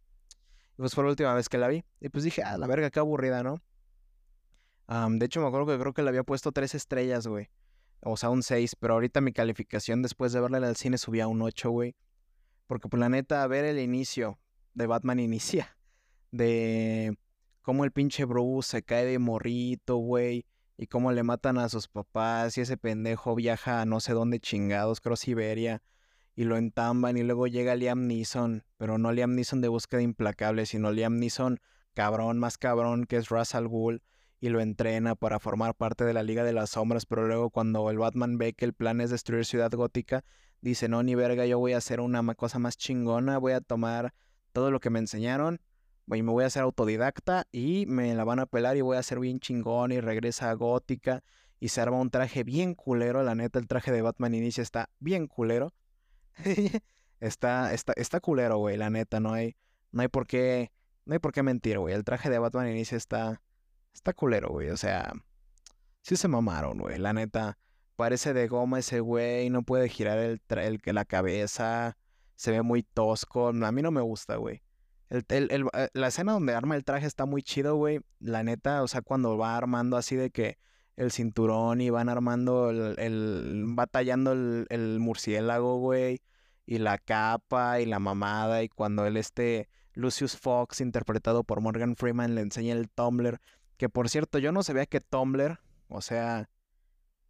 Y 0.74 0.78
pues 0.78 0.96
fue 0.96 1.04
la 1.04 1.12
última 1.12 1.36
vez 1.36 1.48
que 1.50 1.60
la 1.60 1.68
vi. 1.68 1.86
Y 2.02 2.10
pues 2.10 2.24
dije, 2.24 2.42
ah, 2.42 2.58
la 2.58 2.66
verga, 2.66 2.90
qué 2.90 3.00
aburrida, 3.00 3.44
¿no? 3.44 3.62
de 4.88 5.26
hecho, 5.26 5.40
me 5.40 5.48
acuerdo 5.48 5.68
que 5.68 5.80
creo 5.80 5.94
que 5.94 6.02
le 6.02 6.10
había 6.10 6.24
puesto 6.24 6.52
tres 6.52 6.76
estrellas, 6.76 7.26
güey. 7.28 7.50
O 8.02 8.18
sea, 8.18 8.30
un 8.30 8.44
seis, 8.44 8.76
pero 8.76 8.96
ahorita 8.96 9.22
mi 9.22 9.32
calificación 9.32 10.02
después 10.02 10.34
de 10.34 10.42
verla 10.42 10.58
al 10.58 10.76
cine 10.76 10.98
subía 10.98 11.24
a 11.24 11.28
un 11.28 11.42
ocho, 11.42 11.70
güey. 11.70 11.96
Porque 12.68 12.90
pues 12.90 13.00
la 13.00 13.08
neta, 13.08 13.48
ver 13.48 13.66
el 13.66 13.80
inicio 13.80 14.38
de 14.74 14.88
Batman 14.88 15.20
inicia. 15.20 15.78
De 16.32 17.18
cómo 17.62 17.84
el 17.84 17.92
pinche 17.92 18.26
Bruce 18.26 18.70
se 18.70 18.84
cae 18.84 19.06
de 19.06 19.20
morrito, 19.20 19.98
güey. 19.98 20.46
Y 20.78 20.88
cómo 20.88 21.12
le 21.12 21.24
matan 21.24 21.58
a 21.58 21.70
sus 21.70 21.88
papás. 21.88 22.58
Y 22.58 22.62
ese 22.62 22.78
pendejo 22.78 23.36
viaja 23.36 23.82
a 23.82 23.86
no 23.86 24.00
sé 24.00 24.14
dónde 24.14 24.40
chingados, 24.40 25.02
creo 25.02 25.16
Siberia. 25.16 25.82
Y 26.36 26.46
lo 26.46 26.58
entamban. 26.58 27.18
Y 27.18 27.24
luego 27.24 27.48
llega 27.48 27.76
Liam 27.76 28.08
Neeson. 28.08 28.64
Pero 28.78 28.98
no 28.98 29.12
Liam 29.12 29.36
Neeson 29.36 29.62
de 29.62 29.68
búsqueda 29.68 30.02
implacable, 30.02 30.66
sino 30.66 30.92
Liam 30.92 31.18
Neeson 31.20 31.60
cabrón, 31.94 32.40
más 32.40 32.58
cabrón, 32.58 33.06
que 33.06 33.18
es 33.18 33.30
Russell 33.30 33.68
Gould. 33.68 34.02
Y 34.40 34.50
lo 34.50 34.60
entrena 34.60 35.16
para 35.16 35.40
formar 35.40 35.74
parte 35.74 36.04
de 36.04 36.14
la 36.14 36.22
Liga 36.22 36.44
de 36.44 36.52
las 36.52 36.72
Sombras. 36.72 37.06
Pero 37.06 37.28
luego 37.28 37.50
cuando 37.50 37.90
el 37.90 37.98
Batman 37.98 38.38
ve 38.38 38.54
que 38.54 38.66
el 38.66 38.74
plan 38.74 39.00
es 39.00 39.10
destruir 39.10 39.46
Ciudad 39.46 39.72
Gótica, 39.72 40.26
dice, 40.60 40.90
no, 40.90 41.02
ni 41.02 41.16
verga, 41.16 41.46
yo 41.46 41.60
voy 41.60 41.74
a 41.74 41.78
hacer 41.78 42.02
una 42.02 42.22
cosa 42.36 42.60
más 42.60 42.76
chingona. 42.76 43.38
Voy 43.38 43.54
a 43.54 43.62
tomar 43.62 44.14
todo 44.54 44.72
lo 44.72 44.80
que 44.80 44.90
me 44.90 45.00
enseñaron 45.00 45.60
y 46.08 46.22
me 46.22 46.32
voy 46.32 46.44
a 46.44 46.48
hacer 46.48 46.64
autodidacta 46.64 47.48
y 47.52 47.86
me 47.88 48.14
la 48.14 48.24
van 48.24 48.40
a 48.40 48.46
pelar 48.46 48.78
y 48.78 48.82
voy 48.82 48.98
a 48.98 49.00
hacer 49.00 49.20
bien 49.20 49.40
chingón 49.40 49.92
y 49.92 50.00
regresa 50.00 50.50
a 50.50 50.54
gótica 50.54 51.24
y 51.60 51.70
se 51.70 51.82
arma 51.82 52.00
un 52.00 52.10
traje 52.10 52.44
bien 52.44 52.76
culero, 52.76 53.24
la 53.24 53.36
neta 53.36 53.60
el 53.60 53.68
traje 53.68 53.92
de 53.92 54.02
Batman 54.02 54.34
inicia 54.34 54.62
está 54.62 54.90
bien 55.00 55.28
culero. 55.28 55.74
está, 57.20 57.74
está, 57.74 57.94
está 57.96 58.20
culero, 58.20 58.58
güey, 58.58 58.76
la 58.76 58.90
neta, 58.90 59.20
no 59.20 59.34
hay, 59.34 59.56
no 59.92 60.02
hay 60.02 60.10
por 60.10 60.28
qué, 60.28 60.72
no 61.06 61.14
hay 61.14 61.20
por 61.20 61.32
qué 61.32 61.42
mentir, 61.42 61.80
güey. 61.80 61.94
El 61.94 62.04
traje 62.04 62.30
de 62.30 62.40
Batman 62.40 62.70
inicia 62.70 62.98
está, 62.98 63.42
está 63.94 64.14
culero, 64.14 64.50
güey, 64.50 64.70
o 64.70 64.78
sea, 64.78 65.14
sí 66.02 66.18
se 66.18 66.28
mamaron, 66.28 66.80
güey, 66.80 66.98
la 67.00 67.14
neta. 67.14 67.58
Parece 67.96 68.34
de 68.34 68.48
goma 68.48 68.80
ese 68.80 69.00
güey, 69.00 69.50
no 69.50 69.64
puede 69.64 69.88
girar 69.88 70.18
el, 70.18 70.42
el, 70.50 70.82
la 70.84 71.06
cabeza, 71.06 71.96
se 72.44 72.52
ve 72.52 72.62
muy 72.62 72.84
tosco, 72.84 73.48
a 73.48 73.72
mí 73.72 73.82
no 73.82 73.90
me 73.92 74.02
gusta, 74.02 74.36
güey. 74.36 74.62
El, 75.10 75.26
eh, 75.30 75.90
la 75.94 76.08
escena 76.08 76.34
donde 76.34 76.54
arma 76.54 76.76
el 76.76 76.84
traje 76.84 77.08
está 77.08 77.26
muy 77.26 77.42
chido, 77.42 77.78
güey. 77.78 78.02
La 78.20 78.44
neta, 78.44 78.84
o 78.84 78.88
sea, 78.90 79.02
cuando 79.02 79.38
va 79.38 79.56
armando 79.56 79.96
así 79.96 80.18
de 80.18 80.30
que 80.30 80.58
el 80.98 81.14
cinturón 81.14 81.80
y 81.80 81.90
van 81.90 82.10
armando 82.10 82.70
el, 82.70 83.64
batallando 83.68 84.34
el, 84.34 84.66
el 84.70 85.00
murciélago, 85.00 85.78
güey. 85.78 86.22
Y 86.66 86.80
la 86.80 86.98
capa 86.98 87.80
y 87.80 87.86
la 87.86 88.00
mamada. 88.00 88.62
Y 88.62 88.68
cuando 88.68 89.06
él 89.06 89.16
este 89.16 89.70
Lucius 89.94 90.36
Fox, 90.36 90.82
interpretado 90.82 91.46
por 91.46 91.62
Morgan 91.62 91.96
Freeman, 91.96 92.36
le 92.36 92.42
enseña 92.42 92.74
el 92.74 92.90
Tumblr. 92.90 93.40
Que 93.78 93.88
por 93.88 94.10
cierto, 94.10 94.38
yo 94.38 94.52
no 94.52 94.64
sabía 94.64 94.86
que 94.86 95.00
Tumblr, 95.00 95.62
o 95.88 96.02
sea, 96.02 96.50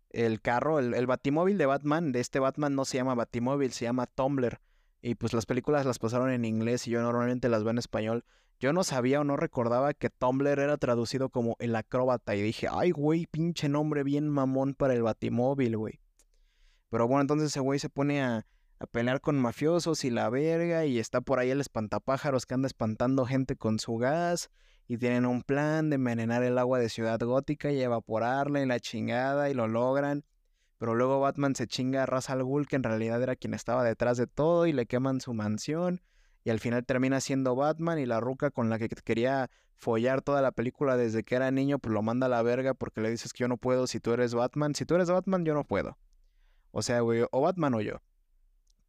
el 0.10 0.42
carro, 0.42 0.80
el, 0.80 0.96
el 0.96 1.06
batimóvil 1.06 1.60
de 1.60 1.68
Batman, 1.68 2.12
de 2.14 2.20
este 2.20 2.40
Batman 2.40 2.74
no 2.74 2.84
se 2.84 2.98
llama 2.98 3.14
batimóvil, 3.14 3.74
se 3.74 3.86
llama 3.86 4.08
Tumblr. 4.08 4.60
Y 5.06 5.16
pues 5.16 5.34
las 5.34 5.46
películas 5.46 5.86
las 5.86 6.00
pasaron 6.00 6.32
en 6.32 6.46
inglés 6.46 6.88
y 6.88 6.92
yo 6.92 7.02
normalmente 7.02 7.50
las 7.50 7.64
veo 7.66 7.72
en 7.72 7.78
español. 7.78 8.24
Yo 8.58 8.72
no 8.72 8.86
sabía 8.86 9.20
o 9.20 9.26
no 9.26 9.36
recordaba 9.36 9.94
que 9.94 10.10
Tumblr 10.10 10.58
era 10.58 10.78
traducido 10.78 11.28
como 11.28 11.58
el 11.60 11.76
acróbata. 11.76 12.38
Y 12.38 12.42
dije, 12.42 12.68
ay, 12.72 12.92
güey, 12.92 13.26
pinche 13.26 13.68
nombre 13.68 14.04
bien 14.04 14.30
mamón 14.30 14.76
para 14.76 14.94
el 14.94 15.04
batimóvil, 15.04 15.76
güey. 15.76 16.00
Pero 16.90 17.06
bueno, 17.06 17.20
entonces 17.20 17.50
ese 17.50 17.60
güey 17.60 17.80
se 17.80 17.90
pone 17.90 18.24
a, 18.24 18.48
a 18.80 18.86
pelear 18.88 19.20
con 19.20 19.38
mafiosos 19.38 20.06
y 20.06 20.10
la 20.10 20.30
verga. 20.30 20.86
Y 20.86 21.00
está 21.00 21.20
por 21.20 21.40
ahí 21.40 21.50
el 21.50 21.60
espantapájaros 21.60 22.46
que 22.46 22.54
anda 22.54 22.68
espantando 22.68 23.26
gente 23.26 23.58
con 23.58 23.80
su 23.80 23.98
gas. 23.98 24.52
Y 24.88 24.98
tienen 24.98 25.26
un 25.26 25.42
plan 25.42 25.90
de 25.90 25.96
envenenar 25.96 26.44
el 26.44 26.58
agua 26.58 26.80
de 26.80 26.88
Ciudad 26.88 27.20
Gótica 27.20 27.74
y 27.74 27.82
evaporarla 27.82 28.62
y 28.62 28.66
la 28.66 28.80
chingada. 28.80 29.50
Y 29.50 29.54
lo 29.54 29.68
logran. 29.68 30.24
Pero 30.84 30.96
luego 30.96 31.22
Batman 31.22 31.56
se 31.56 31.66
chinga 31.66 32.04
a 32.04 32.06
Ra's 32.06 32.30
al 32.30 32.44
Ghul, 32.44 32.68
que 32.68 32.76
en 32.76 32.84
realidad 32.84 33.24
era 33.24 33.38
quien 33.38 33.54
estaba 33.54 33.86
detrás 33.86 34.18
de 34.18 34.28
todo, 34.28 34.68
y 34.68 34.74
le 34.74 34.86
queman 34.86 35.22
su 35.22 35.34
mansión. 35.34 36.02
Y 36.44 36.50
al 36.50 36.60
final 36.60 36.86
termina 36.86 37.22
siendo 37.22 37.56
Batman 37.56 38.00
y 38.00 38.06
la 38.06 38.20
ruca 38.20 38.52
con 38.52 38.70
la 38.70 38.78
que 38.78 38.90
quería 38.90 39.50
follar 39.78 40.22
toda 40.22 40.42
la 40.42 40.52
película 40.52 40.98
desde 40.98 41.24
que 41.24 41.36
era 41.36 41.52
niño, 41.52 41.80
pues 41.80 41.94
lo 41.94 42.02
manda 42.02 42.26
a 42.26 42.30
la 42.30 42.42
verga 42.42 42.74
porque 42.74 43.00
le 43.00 43.10
dices 43.10 43.32
que 43.32 43.44
yo 43.44 43.48
no 43.48 43.56
puedo 43.56 43.88
si 43.88 44.02
tú 44.02 44.12
eres 44.12 44.34
Batman. 44.34 44.76
Si 44.76 44.86
tú 44.86 44.96
eres 44.96 45.10
Batman, 45.10 45.46
yo 45.46 45.54
no 45.54 45.64
puedo. 45.64 45.98
O 46.72 46.82
sea, 46.82 47.00
güey, 47.00 47.24
o 47.32 47.40
Batman 47.40 47.76
o 47.76 47.80
yo. 47.80 48.02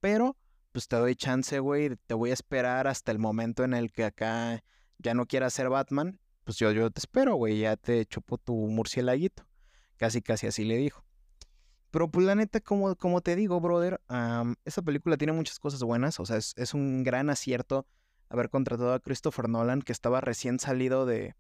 Pero, 0.01 0.37
pues 0.73 0.89
te 0.89 0.97
doy 0.97 1.15
chance, 1.15 1.61
güey, 1.61 1.95
te 2.09 2.15
voy 2.15 2.31
a 2.31 2.35
esperar 2.35 2.89
hasta 2.89 3.13
el 3.13 3.21
momento 3.21 3.63
en 3.63 3.73
el 3.73 3.93
que 3.93 4.03
acá 4.03 4.65
ya 4.99 5.15
no 5.15 5.27
quieras 5.27 5.55
ser 5.55 5.69
Batman. 5.69 6.19
Pues 6.43 6.57
yo, 6.57 6.73
yo 6.73 6.91
te 6.91 6.99
espero, 6.99 7.37
güey, 7.37 7.61
ya 7.61 7.77
te 7.77 8.05
chupo 8.05 8.37
tu 8.37 8.53
murcielaguito. 8.53 9.47
Casi, 9.97 10.23
casi 10.23 10.49
así 10.49 10.65
le 10.65 10.77
dijo. 10.77 11.05
Pero 11.95 12.09
pues 12.09 12.27
la 12.27 12.35
neta, 12.35 12.59
como, 12.59 12.97
como 12.97 13.21
te 13.21 13.37
digo, 13.37 13.61
brother, 13.61 14.01
esa 14.65 14.83
película 14.83 15.17
tiene 15.17 15.33
muchas 15.33 15.61
cosas 15.61 15.81
buenas. 15.85 16.19
O 16.19 16.27
sea, 16.27 16.39
es, 16.39 16.75
un 16.75 17.05
gran 17.05 17.31
acierto 17.31 17.87
haber 18.29 18.51
contratado 18.51 18.95
a 18.95 18.99
Christopher 18.99 19.49
Nolan, 19.49 19.81
que 19.81 19.93
estaba 19.93 20.21
recién 20.21 20.59
salido 20.59 21.07
de... 21.07 21.37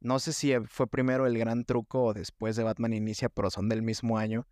No 0.00 0.18
sé 0.18 0.34
si 0.34 0.52
fue 0.66 0.86
primero 0.86 1.26
el 1.26 1.38
gran 1.38 1.64
truco 1.64 2.04
o 2.04 2.12
después 2.12 2.56
de 2.56 2.62
Batman 2.62 2.92
Inicia, 2.92 3.30
pero 3.30 3.48
son 3.48 3.70
del 3.70 3.80
mismo 3.80 4.18
año. 4.18 4.46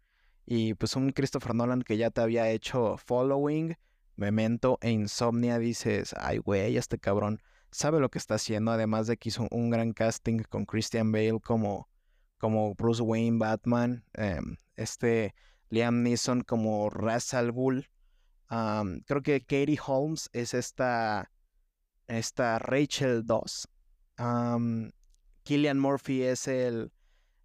Y 0.47 0.73
pues 0.73 0.97
un 0.97 1.11
Christopher 1.11 1.55
Nolan 1.55 1.83
que 1.83 1.99
ya 1.99 2.09
te 2.09 2.23
había 2.23 2.49
hecho 2.49 2.97
Following, 2.97 3.77
Memento 4.17 4.79
e 4.81 4.93
Insomnia, 4.93 5.59
dices, 5.59 6.15
ay 6.17 6.39
güey, 6.39 6.79
este 6.79 6.99
cabrón 6.99 7.43
sabe 7.71 8.01
lo 8.01 8.09
que 8.09 8.17
está 8.17 8.37
haciendo, 8.37 8.71
además 8.71 9.09
de 9.09 9.19
que 9.19 9.29
hizo 9.29 9.47
un 9.51 9.69
gran 9.69 9.93
casting 9.93 10.39
con 10.49 10.65
Christian 10.65 11.13
Bale 11.13 11.39
como, 11.41 11.91
como 12.45 12.75
Bruce 12.75 13.01
Wayne 13.01 13.39
Batman. 13.39 14.05
Em, 14.13 14.59
este 14.77 15.35
Liam 15.71 16.03
Neeson 16.03 16.43
como 16.43 16.91
Ra's 16.91 17.33
al 17.33 17.53
Ghul. 17.53 17.89
creo 19.07 19.23
que 19.23 19.41
Katie 19.41 19.79
Holmes 19.83 20.29
es 20.35 20.53
esta, 20.53 21.31
esta 22.07 22.59
Rachel 22.59 23.25
Doss. 23.25 23.67
Killian 25.45 25.79
Murphy 25.79 26.23
es 26.23 26.47
el 26.47 26.93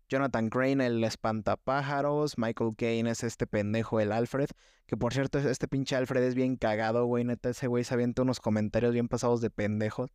Jonathan 0.10 0.50
Crane, 0.50 0.86
el 0.86 1.01
espantapájaros. 1.06 2.38
Michael 2.38 2.75
Caine 2.75 3.12
es 3.12 3.24
este 3.24 3.48
pendejo, 3.48 4.01
el 4.01 4.12
Alfred. 4.12 4.50
Que 4.86 4.98
por 4.98 5.13
cierto, 5.13 5.39
este 5.39 5.70
pinche 5.70 5.96
Alfred 5.96 6.24
es 6.24 6.36
bien 6.36 6.58
cagado, 6.58 7.06
güey. 7.06 7.24
Neta, 7.24 7.51
ese 7.51 7.68
güey 7.68 7.86
se 7.86 7.94
avienta 7.94 8.24
unos 8.24 8.41
comentarios 8.41 8.91
bien 8.91 9.08
pasados 9.08 9.39
de 9.39 9.50
pendejos. 9.50 10.12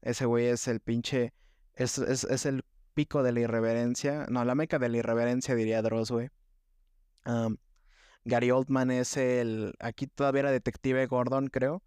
Ese 0.00 0.26
güey 0.26 0.46
es 0.46 0.68
el 0.68 0.78
pinche. 0.78 1.34
Es, 1.74 1.98
es, 1.98 2.46
el 2.46 2.62
pico 2.98 3.22
de 3.22 3.30
la 3.30 3.38
irreverencia. 3.38 4.26
No, 4.28 4.44
la 4.44 4.56
meca 4.56 4.80
de 4.80 4.88
la 4.88 4.96
irreverencia, 4.96 5.54
diría 5.54 5.82
Dross, 5.82 6.10
güey. 6.10 6.30
Gary 8.24 8.50
Oldman 8.50 8.90
es 8.90 9.16
el. 9.16 9.74
Aquí 9.78 10.08
todavía 10.08 10.40
era 10.40 10.50
Detective 10.50 11.06
Gordon, 11.06 11.46
creo. 11.46 11.80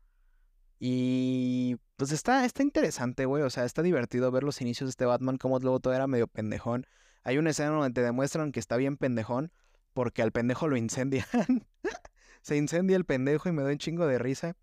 Y 0.79 1.75
pues 1.97 2.13
está, 2.13 2.45
está 2.45 2.63
interesante, 2.63 3.25
güey. 3.25 3.43
O 3.43 3.49
sea, 3.49 3.65
está 3.65 3.81
divertido 3.81 4.31
ver 4.31 4.43
los 4.43 4.61
inicios 4.61 4.87
de 4.87 4.91
este 4.91 5.03
Batman, 5.03 5.37
como 5.37 5.59
luego 5.59 5.81
todo 5.81 5.93
era 5.93 6.07
medio 6.07 6.27
pendejón. 6.27 6.87
Hay 7.25 7.37
una 7.37 7.49
escena 7.49 7.71
donde 7.71 7.91
te 7.91 8.01
demuestran 8.01 8.53
que 8.53 8.61
está 8.61 8.77
bien 8.77 8.95
pendejón, 8.95 9.51
porque 9.93 10.21
al 10.21 10.31
pendejo 10.31 10.69
lo 10.69 10.77
incendian. 10.77 11.25
Se 12.41 12.55
incendia 12.55 12.95
el 12.95 13.03
pendejo 13.03 13.49
y 13.49 13.51
me 13.51 13.63
da 13.63 13.69
un 13.69 13.77
chingo 13.77 14.07
de 14.07 14.17
risa. 14.17 14.55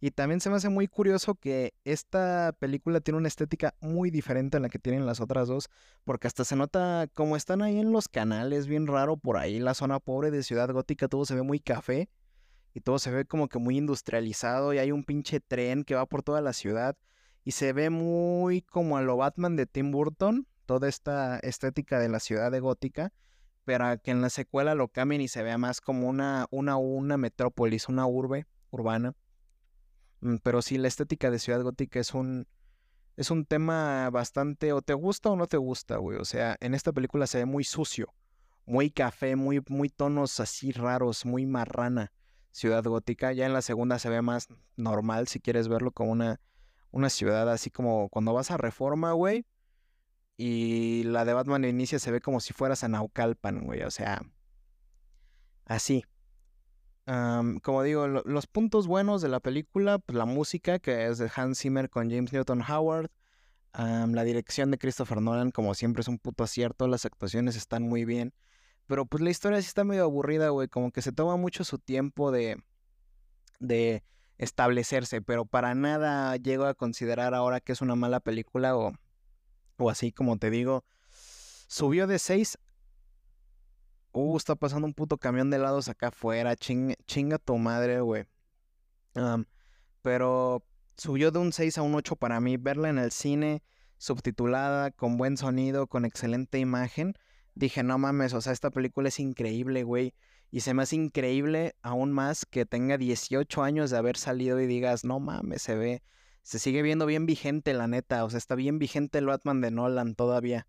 Y 0.00 0.10
también 0.10 0.40
se 0.40 0.50
me 0.50 0.56
hace 0.56 0.68
muy 0.68 0.88
curioso 0.88 1.34
que 1.36 1.72
esta 1.84 2.54
película 2.58 3.00
tiene 3.00 3.18
una 3.18 3.28
estética 3.28 3.74
muy 3.80 4.10
diferente 4.10 4.58
a 4.58 4.60
la 4.60 4.68
que 4.68 4.78
tienen 4.78 5.06
las 5.06 5.20
otras 5.20 5.48
dos, 5.48 5.70
porque 6.04 6.26
hasta 6.26 6.44
se 6.44 6.54
nota 6.54 7.08
como 7.14 7.36
están 7.36 7.62
ahí 7.62 7.78
en 7.78 7.92
los 7.92 8.08
canales, 8.08 8.66
bien 8.66 8.86
raro 8.86 9.16
por 9.16 9.38
ahí, 9.38 9.58
la 9.58 9.72
zona 9.72 9.98
pobre 9.98 10.30
de 10.30 10.42
Ciudad 10.42 10.70
Gótica, 10.70 11.08
todo 11.08 11.24
se 11.24 11.34
ve 11.34 11.42
muy 11.42 11.60
café 11.60 12.10
y 12.74 12.80
todo 12.80 12.98
se 12.98 13.10
ve 13.10 13.24
como 13.24 13.48
que 13.48 13.58
muy 13.58 13.78
industrializado 13.78 14.74
y 14.74 14.78
hay 14.78 14.92
un 14.92 15.02
pinche 15.02 15.40
tren 15.40 15.82
que 15.82 15.94
va 15.94 16.04
por 16.04 16.22
toda 16.22 16.42
la 16.42 16.52
ciudad 16.52 16.94
y 17.42 17.52
se 17.52 17.72
ve 17.72 17.88
muy 17.88 18.60
como 18.60 18.98
a 18.98 19.02
lo 19.02 19.16
Batman 19.16 19.56
de 19.56 19.64
Tim 19.64 19.92
Burton, 19.92 20.46
toda 20.66 20.88
esta 20.88 21.38
estética 21.38 21.98
de 21.98 22.10
la 22.10 22.20
ciudad 22.20 22.50
de 22.50 22.60
Gótica, 22.60 23.14
pero 23.64 23.98
que 24.02 24.10
en 24.10 24.20
la 24.20 24.28
secuela 24.28 24.74
lo 24.74 24.88
cambien 24.88 25.22
y 25.22 25.28
se 25.28 25.42
vea 25.42 25.56
más 25.56 25.80
como 25.80 26.06
una, 26.06 26.48
una, 26.50 26.76
una 26.76 27.16
metrópolis, 27.16 27.88
una 27.88 28.06
urbe 28.06 28.46
urbana. 28.70 29.14
Mm, 30.20 30.36
pero 30.42 30.62
sí, 30.62 30.78
la 30.78 30.88
estética 30.88 31.30
de 31.30 31.38
Ciudad 31.38 31.62
Gótica 31.62 32.00
es 32.00 32.14
un, 32.14 32.46
es 33.16 33.30
un 33.30 33.44
tema 33.44 34.10
bastante, 34.10 34.72
o 34.72 34.82
te 34.82 34.94
gusta 34.94 35.30
o 35.30 35.36
no 35.36 35.46
te 35.46 35.56
gusta, 35.56 35.96
güey. 35.96 36.18
O 36.18 36.24
sea, 36.24 36.56
en 36.60 36.74
esta 36.74 36.92
película 36.92 37.26
se 37.26 37.38
ve 37.38 37.46
muy 37.46 37.64
sucio, 37.64 38.14
muy 38.64 38.90
café, 38.90 39.36
muy, 39.36 39.62
muy 39.68 39.88
tonos 39.88 40.40
así 40.40 40.72
raros, 40.72 41.24
muy 41.24 41.46
marrana. 41.46 42.12
Ciudad 42.56 42.82
Gótica. 42.84 43.32
Ya 43.32 43.44
en 43.44 43.52
la 43.52 43.60
segunda 43.60 43.98
se 43.98 44.08
ve 44.08 44.22
más 44.22 44.48
normal, 44.76 45.28
si 45.28 45.40
quieres 45.40 45.68
verlo 45.68 45.92
como 45.92 46.12
una, 46.12 46.40
una 46.90 47.10
ciudad 47.10 47.50
así 47.52 47.70
como 47.70 48.08
cuando 48.08 48.32
vas 48.32 48.50
a 48.50 48.56
Reforma, 48.56 49.12
güey. 49.12 49.44
Y 50.38 51.02
la 51.04 51.26
de 51.26 51.34
Batman 51.34 51.66
Inicia 51.66 51.98
se 51.98 52.10
ve 52.10 52.20
como 52.22 52.40
si 52.40 52.54
fueras 52.54 52.82
a 52.82 52.88
Naucalpan, 52.88 53.64
güey. 53.64 53.82
O 53.82 53.90
sea, 53.90 54.22
así 55.66 56.04
como 57.06 57.82
digo, 57.84 58.08
los 58.08 58.46
puntos 58.48 58.88
buenos 58.88 59.22
de 59.22 59.28
la 59.28 59.38
película, 59.38 59.98
pues 59.98 60.16
la 60.16 60.24
música, 60.24 60.80
que 60.80 61.06
es 61.06 61.18
de 61.18 61.30
Hans 61.34 61.60
Zimmer 61.60 61.88
con 61.88 62.10
James 62.10 62.32
Newton 62.32 62.62
Howard. 62.68 63.10
la 63.74 64.24
dirección 64.24 64.70
de 64.70 64.78
Christopher 64.78 65.20
Nolan, 65.20 65.52
como 65.52 65.74
siempre, 65.74 66.00
es 66.00 66.08
un 66.08 66.18
puto 66.18 66.42
acierto. 66.44 66.88
Las 66.88 67.04
actuaciones 67.04 67.56
están 67.56 67.84
muy 67.84 68.04
bien. 68.04 68.34
Pero 68.86 69.06
pues 69.06 69.22
la 69.22 69.30
historia 69.30 69.60
sí 69.60 69.68
está 69.68 69.84
medio 69.84 70.04
aburrida, 70.04 70.48
güey. 70.48 70.68
Como 70.68 70.90
que 70.90 71.02
se 71.02 71.12
toma 71.12 71.36
mucho 71.36 71.64
su 71.64 71.78
tiempo 71.78 72.30
de. 72.32 72.62
de 73.60 74.02
establecerse, 74.38 75.22
pero 75.22 75.46
para 75.46 75.74
nada 75.74 76.36
llego 76.36 76.66
a 76.66 76.74
considerar 76.74 77.34
ahora 77.34 77.60
que 77.60 77.72
es 77.72 77.80
una 77.80 77.94
mala 77.94 78.20
película 78.20 78.76
o, 78.76 78.92
o 79.78 79.90
así 79.90 80.12
como 80.12 80.38
te 80.38 80.50
digo. 80.50 80.84
Subió 81.68 82.06
de 82.06 82.18
6. 82.18 82.58
Uh, 84.18 84.38
está 84.38 84.54
pasando 84.54 84.86
un 84.86 84.94
puto 84.94 85.18
camión 85.18 85.50
de 85.50 85.58
helados 85.58 85.90
acá 85.90 86.08
afuera. 86.08 86.56
chinga 86.56 87.38
tu 87.38 87.58
madre, 87.58 88.00
güey. 88.00 88.24
pero 90.00 90.64
subió 90.96 91.30
de 91.30 91.38
un 91.38 91.52
6 91.52 91.76
a 91.76 91.82
un 91.82 91.94
8 91.94 92.16
para 92.16 92.40
mí. 92.40 92.56
Verla 92.56 92.88
en 92.88 92.96
el 92.96 93.12
cine, 93.12 93.62
subtitulada, 93.98 94.90
con 94.90 95.18
buen 95.18 95.36
sonido, 95.36 95.86
con 95.86 96.06
excelente 96.06 96.58
imagen. 96.58 97.12
Dije, 97.54 97.82
no 97.82 97.98
mames, 97.98 98.32
o 98.32 98.40
sea, 98.40 98.54
esta 98.54 98.70
película 98.70 99.08
es 99.08 99.20
increíble, 99.20 99.82
güey. 99.82 100.14
Y 100.50 100.60
se 100.60 100.72
me 100.72 100.84
hace 100.84 100.96
increíble 100.96 101.76
aún 101.82 102.10
más 102.10 102.46
que 102.46 102.64
tenga 102.64 102.96
18 102.96 103.62
años 103.62 103.90
de 103.90 103.98
haber 103.98 104.16
salido 104.16 104.58
y 104.62 104.66
digas, 104.66 105.04
no 105.04 105.20
mames, 105.20 105.60
se 105.60 105.74
ve, 105.74 106.02
se 106.40 106.58
sigue 106.58 106.80
viendo 106.80 107.04
bien 107.04 107.26
vigente, 107.26 107.74
la 107.74 107.86
neta. 107.86 108.24
O 108.24 108.30
sea, 108.30 108.38
está 108.38 108.54
bien 108.54 108.78
vigente 108.78 109.18
el 109.18 109.26
Batman 109.26 109.60
de 109.60 109.72
Nolan 109.72 110.14
todavía. 110.14 110.66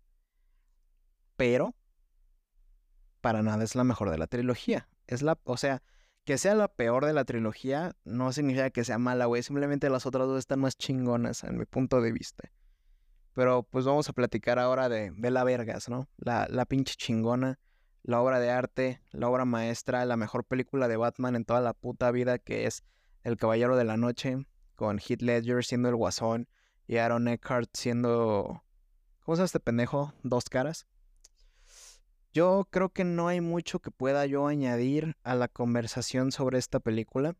Pero, 1.36 1.74
para 3.28 3.42
nada 3.42 3.62
es 3.62 3.74
la 3.74 3.84
mejor 3.84 4.08
de 4.08 4.16
la 4.16 4.26
trilogía. 4.26 4.88
Es 5.06 5.20
la, 5.20 5.38
o 5.44 5.58
sea, 5.58 5.82
que 6.24 6.38
sea 6.38 6.54
la 6.54 6.66
peor 6.66 7.04
de 7.04 7.12
la 7.12 7.26
trilogía 7.26 7.94
no 8.06 8.32
significa 8.32 8.70
que 8.70 8.84
sea 8.84 8.96
mala, 8.96 9.26
güey. 9.26 9.42
Simplemente 9.42 9.90
las 9.90 10.06
otras 10.06 10.26
dos 10.26 10.38
están 10.38 10.60
más 10.60 10.78
chingonas, 10.78 11.44
en 11.44 11.58
mi 11.58 11.66
punto 11.66 12.00
de 12.00 12.10
vista. 12.10 12.50
Pero 13.34 13.64
pues 13.64 13.84
vamos 13.84 14.08
a 14.08 14.14
platicar 14.14 14.58
ahora 14.58 14.88
de, 14.88 15.12
la 15.18 15.44
vergas, 15.44 15.90
¿no? 15.90 16.08
La, 16.16 16.46
la 16.48 16.64
pinche 16.64 16.94
chingona, 16.96 17.58
la 18.02 18.22
obra 18.22 18.40
de 18.40 18.48
arte, 18.48 19.02
la 19.10 19.28
obra 19.28 19.44
maestra, 19.44 20.06
la 20.06 20.16
mejor 20.16 20.44
película 20.44 20.88
de 20.88 20.96
Batman 20.96 21.36
en 21.36 21.44
toda 21.44 21.60
la 21.60 21.74
puta 21.74 22.10
vida, 22.10 22.38
que 22.38 22.64
es 22.64 22.82
El 23.24 23.36
Caballero 23.36 23.76
de 23.76 23.84
la 23.84 23.98
Noche, 23.98 24.46
con 24.74 25.00
Heath 25.00 25.20
Ledger 25.20 25.66
siendo 25.66 25.90
el 25.90 25.96
guasón 25.96 26.48
y 26.86 26.96
Aaron 26.96 27.28
Eckhart 27.28 27.68
siendo... 27.74 28.64
¿Cómo 29.22 29.36
se 29.36 29.40
llama 29.40 29.44
este 29.44 29.60
pendejo? 29.60 30.14
Dos 30.22 30.48
caras. 30.48 30.86
Yo 32.32 32.68
creo 32.70 32.90
que 32.90 33.04
no 33.04 33.28
hay 33.28 33.40
mucho 33.40 33.80
que 33.80 33.90
pueda 33.90 34.26
yo 34.26 34.46
añadir 34.46 35.16
a 35.22 35.34
la 35.34 35.48
conversación 35.48 36.30
sobre 36.30 36.58
esta 36.58 36.78
película. 36.78 37.34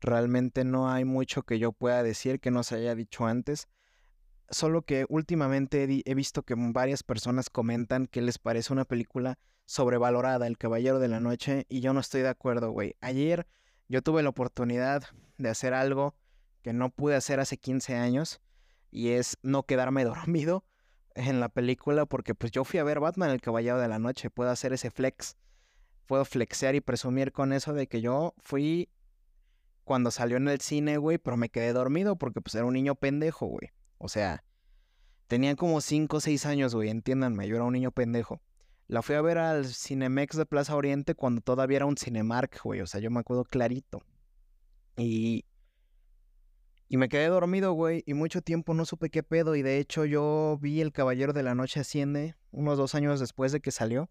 Realmente 0.00 0.64
no 0.64 0.90
hay 0.90 1.04
mucho 1.04 1.42
que 1.42 1.58
yo 1.58 1.72
pueda 1.72 2.02
decir 2.02 2.40
que 2.40 2.50
no 2.50 2.62
se 2.62 2.76
haya 2.76 2.94
dicho 2.94 3.26
antes. 3.26 3.68
Solo 4.48 4.82
que 4.82 5.04
últimamente 5.10 6.02
he 6.04 6.14
visto 6.14 6.42
que 6.42 6.54
varias 6.56 7.02
personas 7.02 7.50
comentan 7.50 8.06
que 8.06 8.22
les 8.22 8.38
parece 8.38 8.72
una 8.72 8.86
película 8.86 9.38
sobrevalorada, 9.66 10.46
El 10.46 10.56
Caballero 10.56 10.98
de 10.98 11.08
la 11.08 11.20
Noche, 11.20 11.66
y 11.68 11.80
yo 11.80 11.92
no 11.92 12.00
estoy 12.00 12.22
de 12.22 12.30
acuerdo, 12.30 12.70
güey. 12.70 12.96
Ayer 13.02 13.46
yo 13.88 14.00
tuve 14.00 14.22
la 14.22 14.30
oportunidad 14.30 15.02
de 15.36 15.50
hacer 15.50 15.74
algo 15.74 16.14
que 16.62 16.72
no 16.72 16.88
pude 16.88 17.16
hacer 17.16 17.38
hace 17.38 17.58
15 17.58 17.96
años, 17.96 18.40
y 18.90 19.10
es 19.10 19.36
no 19.42 19.64
quedarme 19.64 20.04
dormido 20.06 20.64
en 21.18 21.40
la 21.40 21.48
película 21.48 22.06
porque 22.06 22.34
pues 22.34 22.52
yo 22.52 22.64
fui 22.64 22.78
a 22.78 22.84
ver 22.84 23.00
Batman 23.00 23.30
el 23.30 23.40
Caballero 23.40 23.78
de 23.78 23.88
la 23.88 23.98
Noche, 23.98 24.30
puedo 24.30 24.50
hacer 24.50 24.72
ese 24.72 24.90
flex, 24.90 25.36
puedo 26.06 26.24
flexear 26.24 26.74
y 26.74 26.80
presumir 26.80 27.32
con 27.32 27.52
eso 27.52 27.72
de 27.72 27.88
que 27.88 28.00
yo 28.00 28.34
fui 28.38 28.88
cuando 29.84 30.10
salió 30.10 30.36
en 30.36 30.48
el 30.48 30.60
cine, 30.60 30.96
güey, 30.96 31.18
pero 31.18 31.36
me 31.36 31.48
quedé 31.48 31.72
dormido 31.72 32.16
porque 32.16 32.40
pues 32.40 32.54
era 32.54 32.64
un 32.64 32.74
niño 32.74 32.94
pendejo, 32.94 33.46
güey. 33.46 33.70
O 33.98 34.08
sea, 34.08 34.44
tenía 35.26 35.56
como 35.56 35.80
5 35.80 36.18
o 36.18 36.20
6 36.20 36.46
años, 36.46 36.74
güey, 36.74 36.88
entiéndanme, 36.88 37.48
yo 37.48 37.56
era 37.56 37.64
un 37.64 37.72
niño 37.72 37.90
pendejo. 37.90 38.40
La 38.86 39.02
fui 39.02 39.16
a 39.16 39.20
ver 39.20 39.38
al 39.38 39.66
Cinemex 39.66 40.36
de 40.36 40.46
Plaza 40.46 40.76
Oriente 40.76 41.14
cuando 41.14 41.40
todavía 41.40 41.78
era 41.78 41.86
un 41.86 41.96
Cinemark, 41.96 42.60
güey, 42.62 42.80
o 42.80 42.86
sea, 42.86 43.00
yo 43.00 43.10
me 43.10 43.20
acuerdo 43.20 43.44
clarito. 43.44 44.02
Y 44.96 45.44
y 46.88 46.96
me 46.96 47.08
quedé 47.10 47.26
dormido, 47.26 47.72
güey, 47.74 48.02
y 48.06 48.14
mucho 48.14 48.40
tiempo 48.40 48.72
no 48.72 48.86
supe 48.86 49.10
qué 49.10 49.22
pedo. 49.22 49.54
Y 49.56 49.62
de 49.62 49.78
hecho 49.78 50.06
yo 50.06 50.58
vi 50.60 50.80
El 50.80 50.92
Caballero 50.92 51.34
de 51.34 51.42
la 51.42 51.54
Noche 51.54 51.80
Asciende 51.80 52.34
unos 52.50 52.78
dos 52.78 52.94
años 52.94 53.20
después 53.20 53.52
de 53.52 53.60
que 53.60 53.70
salió. 53.70 54.08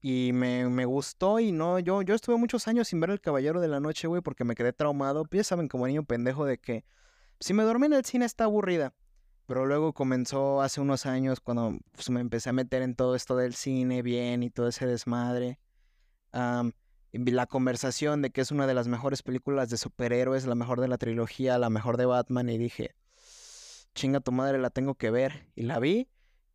Y 0.00 0.32
me, 0.32 0.66
me 0.70 0.86
gustó 0.86 1.38
y 1.38 1.52
no, 1.52 1.78
yo, 1.78 2.00
yo 2.00 2.14
estuve 2.14 2.38
muchos 2.38 2.66
años 2.66 2.88
sin 2.88 3.00
ver 3.00 3.10
El 3.10 3.20
Caballero 3.20 3.60
de 3.60 3.68
la 3.68 3.80
Noche, 3.80 4.08
güey, 4.08 4.22
porque 4.22 4.44
me 4.44 4.54
quedé 4.54 4.72
traumado. 4.72 5.24
Pues 5.26 5.40
ya 5.40 5.44
saben, 5.44 5.68
como 5.68 5.86
niño 5.86 6.04
pendejo, 6.04 6.46
de 6.46 6.58
que 6.58 6.86
si 7.38 7.52
me 7.52 7.62
dormí 7.64 7.86
en 7.86 7.92
el 7.92 8.04
cine 8.06 8.24
está 8.24 8.44
aburrida. 8.44 8.94
Pero 9.44 9.66
luego 9.66 9.92
comenzó 9.92 10.62
hace 10.62 10.80
unos 10.80 11.04
años 11.04 11.40
cuando 11.40 11.76
pues, 11.92 12.08
me 12.08 12.20
empecé 12.20 12.48
a 12.48 12.52
meter 12.54 12.80
en 12.80 12.94
todo 12.94 13.14
esto 13.14 13.36
del 13.36 13.52
cine 13.52 14.00
bien 14.00 14.42
y 14.42 14.50
todo 14.50 14.68
ese 14.68 14.86
desmadre 14.86 15.58
la 17.12 17.46
conversación 17.46 18.22
de 18.22 18.30
que 18.30 18.40
es 18.40 18.50
una 18.50 18.66
de 18.66 18.74
las 18.74 18.88
mejores 18.88 19.22
películas 19.22 19.68
de 19.70 19.76
superhéroes, 19.76 20.46
la 20.46 20.54
mejor 20.54 20.80
de 20.80 20.88
la 20.88 20.98
trilogía, 20.98 21.58
la 21.58 21.70
mejor 21.70 21.96
de 21.96 22.06
Batman, 22.06 22.48
y 22.48 22.58
dije, 22.58 22.94
chinga 23.94 24.20
tu 24.20 24.32
madre, 24.32 24.58
la 24.58 24.70
tengo 24.70 24.94
que 24.94 25.10
ver. 25.10 25.50
Y 25.54 25.62
la 25.62 25.78
vi, 25.78 26.08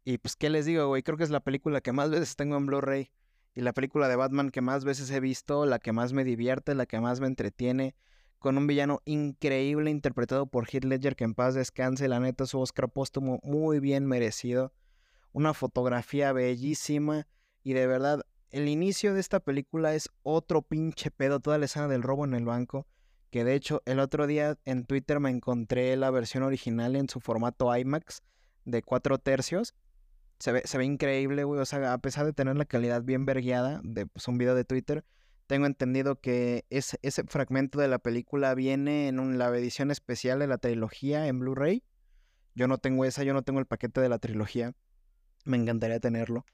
y 0.04 0.18
pues, 0.18 0.36
¿qué 0.36 0.50
les 0.50 0.66
digo, 0.66 0.88
güey? 0.88 1.04
Creo 1.04 1.18
que 1.18 1.24
es 1.24 1.30
la 1.30 1.42
película 1.42 1.82
que 1.82 1.92
más 1.92 2.10
veces 2.10 2.36
tengo 2.36 2.58
en 2.58 2.66
Blu-ray, 2.68 3.12
y 3.54 3.62
la 3.62 3.74
película 3.74 4.08
de 4.08 4.16
Batman 4.16 4.52
que 4.52 4.62
más 4.62 4.86
veces 4.86 5.10
he 5.12 5.20
visto, 5.20 5.66
la 5.66 5.80
que 5.80 5.92
más 5.92 6.14
me 6.14 6.24
divierte, 6.24 6.76
la 6.76 6.86
que 6.86 7.00
más 7.00 7.20
me 7.20 7.28
entretiene, 7.28 7.96
con 8.40 8.58
un 8.58 8.68
villano 8.68 9.02
increíble 9.06 9.90
interpretado 9.90 10.46
por 10.46 10.68
Heath 10.70 10.86
Ledger, 10.86 11.16
que 11.16 11.24
en 11.24 11.34
paz 11.34 11.56
descanse, 11.56 12.08
la 12.08 12.20
neta, 12.20 12.46
su 12.46 12.60
Oscar 12.60 12.90
póstumo 12.90 13.40
muy 13.44 13.80
bien 13.80 14.06
merecido, 14.06 14.74
una 15.32 15.54
fotografía 15.54 16.32
bellísima, 16.32 17.28
y 17.64 17.74
de 17.74 17.88
verdad 17.88 18.22
el 18.52 18.68
inicio 18.68 19.14
de 19.14 19.20
esta 19.20 19.40
película 19.40 19.96
es 19.96 20.10
otro 20.24 20.62
pinche 20.62 21.12
pedo, 21.12 21.40
toda 21.40 21.58
la 21.58 21.66
escena 21.66 21.88
del 21.88 22.04
robo 22.04 22.26
en 22.26 22.34
el 22.34 22.46
banco. 22.46 22.88
Que 23.32 23.44
de 23.44 23.54
hecho, 23.54 23.82
el 23.86 24.00
otro 24.00 24.28
día 24.28 24.58
en 24.66 24.86
Twitter 24.86 25.20
me 25.20 25.30
encontré 25.30 25.96
la 25.98 26.10
versión 26.10 26.44
original 26.44 26.96
en 26.96 27.10
su 27.10 27.20
formato 27.20 27.76
IMAX 27.76 28.24
de 28.64 28.82
4 28.82 29.18
tercios. 29.18 29.76
Se 30.40 30.52
ve, 30.52 30.62
se 30.66 30.78
ve 30.78 30.86
increíble, 30.86 31.44
güey. 31.44 31.60
O 31.60 31.66
sea, 31.66 31.92
a 31.92 31.98
pesar 31.98 32.26
de 32.26 32.34
tener 32.34 32.56
la 32.56 32.66
calidad 32.66 33.04
bien 33.04 33.26
vergueada 33.26 33.82
de 33.84 34.06
pues, 34.06 34.28
un 34.28 34.38
video 34.38 34.56
de 34.56 34.64
Twitter, 34.64 35.04
tengo 35.48 35.66
entendido 35.66 36.20
que 36.22 36.66
ese, 36.70 36.98
ese 37.02 37.24
fragmento 37.26 37.80
de 37.80 37.88
la 37.88 38.00
película 38.00 38.54
viene 38.56 39.10
en 39.10 39.38
la 39.38 39.50
edición 39.50 39.92
especial 39.92 40.40
de 40.40 40.48
la 40.48 40.58
trilogía 40.58 41.28
en 41.28 41.40
Blu-ray. 41.40 41.84
Yo 42.56 42.68
no 42.68 42.78
tengo 42.78 43.04
esa, 43.04 43.24
yo 43.24 43.34
no 43.34 43.44
tengo 43.44 43.60
el 43.60 43.66
paquete 43.66 44.00
de 44.00 44.10
la 44.10 44.20
trilogía. 44.20 44.74
Me 45.44 45.58
encantaría 45.58 46.00
tenerlo 46.00 46.46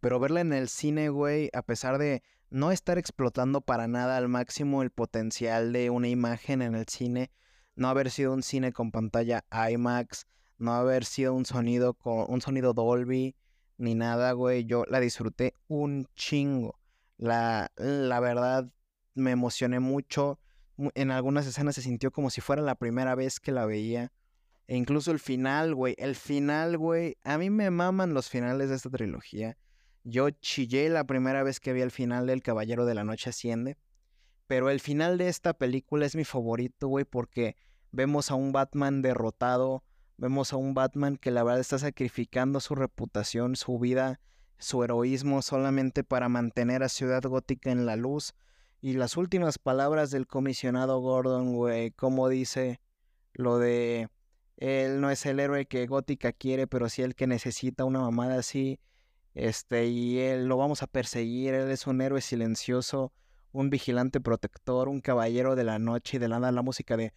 pero 0.00 0.18
verla 0.18 0.40
en 0.40 0.52
el 0.52 0.68
cine, 0.68 1.08
güey, 1.08 1.50
a 1.52 1.62
pesar 1.62 1.98
de 1.98 2.22
no 2.48 2.72
estar 2.72 2.98
explotando 2.98 3.60
para 3.60 3.86
nada 3.88 4.16
al 4.16 4.28
máximo 4.28 4.82
el 4.82 4.90
potencial 4.90 5.72
de 5.72 5.90
una 5.90 6.08
imagen 6.08 6.62
en 6.62 6.74
el 6.74 6.86
cine, 6.88 7.30
no 7.76 7.88
haber 7.88 8.10
sido 8.10 8.32
un 8.32 8.42
cine 8.42 8.72
con 8.72 8.90
pantalla 8.90 9.44
IMAX, 9.52 10.26
no 10.58 10.74
haber 10.74 11.04
sido 11.04 11.34
un 11.34 11.44
sonido 11.44 11.94
con 11.94 12.26
un 12.28 12.40
sonido 12.40 12.74
Dolby 12.74 13.36
ni 13.78 13.94
nada, 13.94 14.32
güey, 14.32 14.66
yo 14.66 14.84
la 14.88 15.00
disfruté 15.00 15.54
un 15.66 16.06
chingo. 16.14 16.78
La, 17.16 17.72
la 17.76 18.20
verdad 18.20 18.70
me 19.14 19.30
emocioné 19.30 19.80
mucho. 19.80 20.38
En 20.94 21.10
algunas 21.10 21.46
escenas 21.46 21.74
se 21.74 21.82
sintió 21.82 22.10
como 22.10 22.30
si 22.30 22.40
fuera 22.42 22.60
la 22.60 22.74
primera 22.74 23.14
vez 23.14 23.40
que 23.40 23.52
la 23.52 23.64
veía. 23.64 24.12
E 24.70 24.76
incluso 24.76 25.10
el 25.10 25.18
final, 25.18 25.74
güey. 25.74 25.96
El 25.98 26.14
final, 26.14 26.78
güey. 26.78 27.16
A 27.24 27.38
mí 27.38 27.50
me 27.50 27.70
maman 27.70 28.14
los 28.14 28.28
finales 28.28 28.68
de 28.68 28.76
esta 28.76 28.88
trilogía. 28.88 29.58
Yo 30.04 30.30
chillé 30.30 30.88
la 30.90 31.02
primera 31.02 31.42
vez 31.42 31.58
que 31.58 31.72
vi 31.72 31.80
el 31.80 31.90
final 31.90 32.28
del 32.28 32.40
Caballero 32.40 32.84
de 32.84 32.94
la 32.94 33.02
Noche 33.02 33.30
Asciende. 33.30 33.78
Pero 34.46 34.70
el 34.70 34.78
final 34.78 35.18
de 35.18 35.26
esta 35.26 35.54
película 35.54 36.06
es 36.06 36.14
mi 36.14 36.22
favorito, 36.22 36.86
güey, 36.86 37.04
porque 37.04 37.56
vemos 37.90 38.30
a 38.30 38.36
un 38.36 38.52
Batman 38.52 39.02
derrotado. 39.02 39.82
Vemos 40.16 40.52
a 40.52 40.56
un 40.56 40.72
Batman 40.72 41.16
que 41.16 41.32
la 41.32 41.42
verdad 41.42 41.58
está 41.58 41.80
sacrificando 41.80 42.60
su 42.60 42.76
reputación, 42.76 43.56
su 43.56 43.76
vida, 43.80 44.20
su 44.56 44.84
heroísmo 44.84 45.42
solamente 45.42 46.04
para 46.04 46.28
mantener 46.28 46.84
a 46.84 46.88
Ciudad 46.88 47.24
Gótica 47.24 47.72
en 47.72 47.86
la 47.86 47.96
luz. 47.96 48.34
Y 48.80 48.92
las 48.92 49.16
últimas 49.16 49.58
palabras 49.58 50.12
del 50.12 50.28
comisionado 50.28 51.00
Gordon, 51.00 51.56
güey, 51.56 51.90
como 51.90 52.28
dice 52.28 52.80
lo 53.32 53.58
de 53.58 54.08
él 54.60 55.00
no 55.00 55.10
es 55.10 55.24
el 55.24 55.40
héroe 55.40 55.64
que 55.64 55.86
Gótica 55.86 56.32
quiere, 56.32 56.66
pero 56.66 56.90
sí 56.90 57.00
el 57.00 57.14
que 57.14 57.26
necesita 57.26 57.86
una 57.86 58.00
mamada 58.00 58.38
así. 58.38 58.78
Este, 59.34 59.86
y 59.86 60.18
él 60.18 60.46
lo 60.46 60.58
vamos 60.58 60.82
a 60.82 60.86
perseguir. 60.86 61.54
Él 61.54 61.70
es 61.70 61.86
un 61.86 62.02
héroe 62.02 62.20
silencioso, 62.20 63.10
un 63.52 63.70
vigilante 63.70 64.20
protector, 64.20 64.90
un 64.90 65.00
caballero 65.00 65.56
de 65.56 65.64
la 65.64 65.78
noche 65.78 66.18
y 66.18 66.20
de 66.20 66.28
nada 66.28 66.52
la 66.52 66.60
música 66.60 66.98
de. 66.98 67.14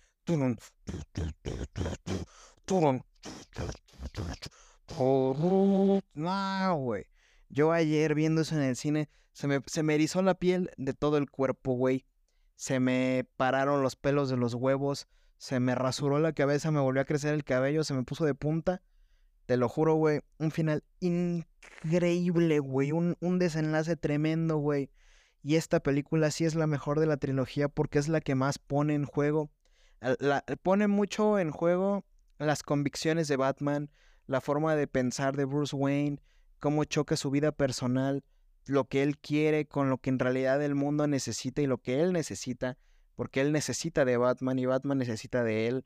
No, 6.13 6.77
güey. 6.77 7.05
Yo 7.49 7.73
ayer 7.73 8.15
viendo 8.15 8.41
eso 8.41 8.55
en 8.55 8.61
el 8.61 8.77
cine, 8.77 9.09
se 9.33 9.47
me, 9.47 9.59
se 9.65 9.83
me 9.83 9.95
erizó 9.95 10.21
la 10.21 10.35
piel 10.35 10.71
de 10.77 10.93
todo 10.93 11.17
el 11.17 11.29
cuerpo, 11.29 11.73
güey. 11.73 12.05
Se 12.55 12.79
me 12.79 13.27
pararon 13.35 13.83
los 13.83 13.97
pelos 13.97 14.29
de 14.29 14.37
los 14.37 14.53
huevos 14.53 15.07
se 15.43 15.59
me 15.59 15.75
rasuró 15.75 16.19
la 16.19 16.31
cabeza, 16.31 16.71
me 16.71 16.79
volvió 16.79 17.01
a 17.01 17.05
crecer 17.05 17.33
el 17.33 17.43
cabello, 17.43 17.83
se 17.83 17.93
me 17.93 18.03
puso 18.03 18.23
de 18.23 18.33
punta. 18.33 18.81
Te 19.45 19.57
lo 19.57 19.67
juro, 19.67 19.95
güey. 19.95 20.21
Un 20.37 20.51
final 20.51 20.85
increíble, 21.01 22.59
güey. 22.59 22.93
Un, 22.93 23.17
un 23.19 23.39
desenlace 23.39 23.97
tremendo, 23.97 24.55
güey. 24.55 24.89
Y 25.41 25.55
esta 25.55 25.81
película 25.81 26.31
sí 26.31 26.45
es 26.45 26.55
la 26.55 26.65
mejor 26.65 27.01
de 27.01 27.07
la 27.07 27.17
trilogía 27.17 27.67
porque 27.67 27.99
es 27.99 28.07
la 28.07 28.21
que 28.21 28.35
más 28.35 28.57
pone 28.57 28.95
en 28.95 29.03
juego. 29.03 29.51
La, 30.19 30.45
pone 30.63 30.87
mucho 30.87 31.37
en 31.37 31.51
juego 31.51 32.05
las 32.39 32.63
convicciones 32.63 33.27
de 33.27 33.35
Batman, 33.35 33.91
la 34.27 34.39
forma 34.39 34.77
de 34.77 34.87
pensar 34.87 35.35
de 35.35 35.43
Bruce 35.43 35.75
Wayne, 35.75 36.21
cómo 36.61 36.85
choca 36.85 37.17
su 37.17 37.31
vida 37.31 37.51
personal, 37.51 38.23
lo 38.65 38.85
que 38.85 39.03
él 39.03 39.17
quiere 39.17 39.65
con 39.65 39.89
lo 39.89 39.97
que 39.97 40.09
en 40.09 40.19
realidad 40.19 40.63
el 40.63 40.75
mundo 40.75 41.05
necesita 41.05 41.61
y 41.61 41.67
lo 41.67 41.79
que 41.79 42.01
él 42.01 42.13
necesita, 42.13 42.77
porque 43.15 43.41
él 43.41 43.51
necesita 43.51 44.05
de 44.05 44.17
Batman 44.17 44.59
y 44.59 44.65
Batman 44.65 44.97
necesita 44.97 45.43
de 45.43 45.67
él. 45.67 45.85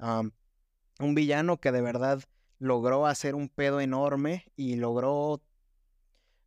un 0.00 1.14
villano 1.14 1.58
que 1.58 1.72
de 1.72 1.80
verdad 1.80 2.22
logró 2.58 3.06
hacer 3.06 3.34
un 3.34 3.48
pedo 3.48 3.80
enorme 3.80 4.46
y 4.56 4.76
logró 4.76 5.42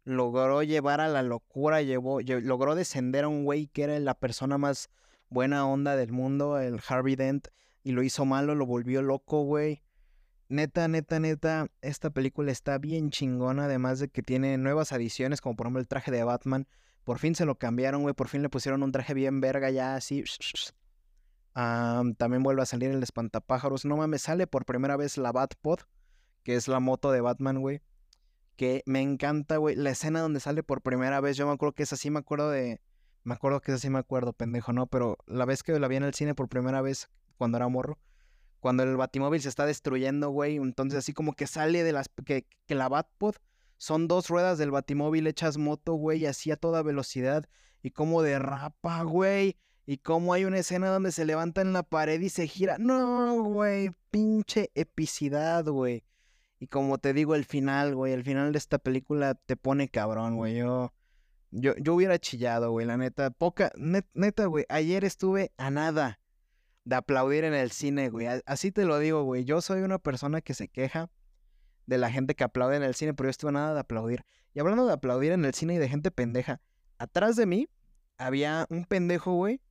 logró 0.04 0.64
llevar 0.64 1.00
a 1.00 1.08
la 1.08 1.22
locura, 1.22 1.82
llevó, 1.82 2.22
logró 2.22 2.76
descender 2.76 3.26
a 3.26 3.28
un 3.28 3.44
güey 3.44 3.68
que 3.68 3.84
era 3.84 4.00
la 4.00 4.16
persona 4.16 4.58
más 4.58 4.90
buena 5.30 5.66
onda 5.68 5.96
del 5.96 6.12
mundo, 6.12 6.60
el 6.60 6.80
Harvey 6.88 7.16
Dent, 7.16 7.48
y 7.84 7.92
lo 7.92 8.04
hizo 8.04 8.26
malo, 8.26 8.56
lo 8.56 8.66
volvió 8.66 9.02
loco, 9.02 9.44
güey. 9.44 9.84
Neta, 10.50 10.88
neta, 10.88 11.20
neta, 11.20 11.68
esta 11.82 12.10
película 12.10 12.52
está 12.52 12.78
bien 12.78 13.10
chingona, 13.10 13.66
además 13.66 14.00
de 14.00 14.10
que 14.10 14.22
tiene 14.22 14.58
nuevas 14.58 14.92
adiciones, 14.92 15.40
como 15.40 15.56
por 15.56 15.66
ejemplo 15.66 15.80
el 15.80 15.88
traje 15.88 16.12
de 16.12 16.24
Batman. 16.24 16.68
Por 17.04 17.20
fin 17.20 17.34
se 17.36 17.46
lo 17.46 17.58
cambiaron, 17.58 18.04
güey, 18.04 18.14
por 18.14 18.28
fin 18.28 18.42
le 18.42 18.50
pusieron 18.50 18.84
un 18.84 18.92
traje 18.92 19.14
bien 19.14 19.42
verga 19.42 19.70
ya 19.72 19.96
así. 19.96 20.24
también 21.54 22.44
vuelve 22.44 22.62
a 22.62 22.66
salir 22.66 22.92
el 22.92 23.02
espantapájaros. 23.02 23.86
No 23.86 23.98
mames, 23.98 24.22
sale 24.22 24.48
por 24.48 24.66
primera 24.66 24.98
vez 24.98 25.18
la 25.18 25.32
Batpod, 25.32 25.80
que 26.44 26.56
es 26.56 26.68
la 26.68 26.80
moto 26.80 27.12
de 27.12 27.22
Batman, 27.22 27.60
güey. 27.60 27.82
Que 28.56 28.84
me 28.86 29.02
encanta, 29.02 29.58
güey. 29.58 29.76
La 29.76 29.90
escena 29.90 30.22
donde 30.22 30.40
sale 30.40 30.62
por 30.62 30.82
primera 30.82 31.20
vez, 31.22 31.38
yo 31.38 31.48
me 31.48 31.54
acuerdo 31.54 31.74
que 31.74 31.84
es 31.84 31.94
así, 31.94 32.10
me 32.12 32.20
acuerdo 32.20 32.50
de... 32.52 32.82
Me 33.24 33.36
acuerdo 33.36 33.62
que 33.62 33.72
es 33.72 33.76
así, 33.76 33.90
me 33.90 34.00
acuerdo, 34.00 34.34
pendejo, 34.34 34.74
¿no? 34.74 34.88
Pero 34.88 35.18
la 35.28 35.46
vez 35.46 35.62
que 35.62 35.80
la 35.80 35.88
vi 35.88 35.96
en 35.96 36.04
el 36.04 36.14
cine 36.14 36.34
por 36.34 36.50
primera 36.50 36.82
vez, 36.82 37.10
cuando 37.38 37.58
era 37.58 37.68
morro, 37.68 38.00
cuando 38.60 38.82
el 38.84 38.98
batimóvil 38.98 39.42
se 39.42 39.50
está 39.50 39.68
destruyendo, 39.68 40.30
güey, 40.30 40.56
entonces 40.58 41.00
así 41.00 41.14
como 41.14 41.34
que 41.34 41.48
sale 41.48 41.84
de 41.84 41.92
las... 41.92 42.10
que, 42.26 42.48
que 42.66 42.76
la 42.76 42.90
Batpod 42.90 43.36
son 43.82 44.08
dos 44.08 44.30
ruedas 44.30 44.60
del 44.60 44.70
batimóvil 44.70 45.26
hechas 45.26 45.58
moto, 45.58 45.94
güey, 45.94 46.28
así 46.28 46.52
a 46.52 46.56
toda 46.56 46.84
velocidad, 46.84 47.50
y 47.82 47.90
como 47.90 48.22
derrapa, 48.22 49.02
güey, 49.02 49.58
y 49.88 49.98
como 49.98 50.34
hay 50.34 50.46
una 50.46 50.60
escena 50.60 50.90
donde 50.90 51.12
se 51.12 51.26
levanta 51.26 51.62
en 51.62 51.74
la 51.74 51.82
pared 51.82 52.22
y 52.22 52.30
se 52.30 52.46
gira. 52.46 52.78
No, 52.78 53.42
güey, 53.42 53.90
pinche 54.12 54.70
epicidad, 54.76 55.66
güey. 55.66 56.04
Y 56.60 56.68
como 56.68 57.00
te 57.00 57.12
digo, 57.12 57.34
el 57.34 57.44
final, 57.44 57.96
güey, 57.96 58.14
el 58.14 58.24
final 58.24 58.52
de 58.52 58.60
esta 58.60 58.78
película 58.78 59.34
te 59.34 59.56
pone 59.56 59.90
cabrón, 59.90 60.38
güey. 60.38 60.58
Yo, 60.58 60.94
yo, 61.50 61.74
yo 61.78 61.96
hubiera 61.96 62.20
chillado, 62.20 62.70
güey, 62.70 62.86
la 62.86 62.98
neta. 62.98 63.32
Poca, 63.32 63.72
neta, 64.14 64.46
güey, 64.46 64.64
ayer 64.70 65.04
estuve 65.06 65.54
a 65.58 65.72
nada 65.72 66.20
de 66.84 66.98
aplaudir 66.98 67.46
en 67.46 67.56
el 67.56 67.72
cine, 67.72 68.10
güey. 68.10 68.28
Así 68.46 68.72
te 68.72 68.86
lo 68.86 69.00
digo, 69.00 69.24
güey. 69.24 69.44
Yo 69.44 69.60
soy 69.60 69.82
una 69.82 69.98
persona 69.98 70.42
que 70.42 70.54
se 70.54 70.68
queja 70.68 71.10
de 71.86 71.98
la 71.98 72.12
gente 72.12 72.36
que 72.36 72.44
aplaude 72.44 72.78
en 72.78 72.84
el 72.84 72.96
cine, 72.96 73.14
pero 73.14 73.28
yo 73.28 73.32
estuve 73.32 73.52
nada 73.52 73.74
de 73.74 73.80
aplaudir. 73.80 74.24
Y 74.54 74.60
hablando 74.60 74.86
de 74.86 74.94
aplaudir 74.94 75.32
en 75.32 75.46
el 75.46 75.54
cine 75.54 75.76
y 75.76 75.78
de 75.78 75.90
gente 75.90 76.12
pendeja, 76.12 76.62
atrás 76.98 77.36
de 77.36 77.46
mí 77.46 77.68
había 78.18 78.66
un 78.70 78.86
pendejo, 78.86 79.34
güey, 79.34 79.62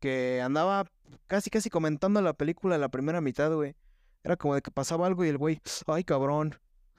que 0.00 0.40
andaba 0.42 0.86
casi, 1.26 1.50
casi 1.50 1.70
comentando 1.70 2.20
la 2.20 2.32
película 2.32 2.76
la 2.78 2.88
primera 2.88 3.20
mitad, 3.20 3.52
güey. 3.52 3.76
Era 4.24 4.36
como 4.36 4.54
de 4.54 4.62
que 4.62 4.70
pasaba 4.70 5.06
algo 5.06 5.24
y 5.24 5.28
el 5.28 5.38
güey, 5.38 5.60
ay, 5.86 6.04
cabrón, 6.04 6.56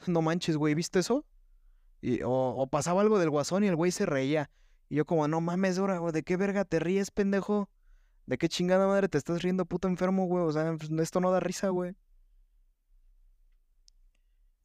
no 0.07 0.21
manches, 0.21 0.57
güey, 0.57 0.73
¿viste 0.73 0.99
eso? 0.99 1.25
Y, 2.01 2.21
o, 2.23 2.29
o 2.31 2.67
pasaba 2.67 3.01
algo 3.01 3.19
del 3.19 3.29
guasón 3.29 3.63
y 3.63 3.67
el 3.67 3.75
güey 3.75 3.91
se 3.91 4.05
reía. 4.05 4.49
Y 4.89 4.95
yo 4.95 5.05
como, 5.05 5.27
no 5.27 5.41
mames, 5.41 5.77
ahora, 5.77 5.97
güey, 5.99 6.11
¿de 6.13 6.23
qué 6.23 6.37
verga 6.37 6.65
te 6.65 6.79
ríes, 6.79 7.11
pendejo? 7.11 7.69
¿De 8.25 8.37
qué 8.37 8.47
chingada 8.49 8.87
madre 8.87 9.09
te 9.09 9.17
estás 9.17 9.41
riendo, 9.41 9.65
puto 9.65 9.87
enfermo, 9.87 10.25
güey? 10.25 10.43
O 10.43 10.51
sea, 10.51 10.75
pues, 10.77 10.91
esto 10.91 11.19
no 11.19 11.31
da 11.31 11.39
risa, 11.39 11.69
güey. 11.69 11.95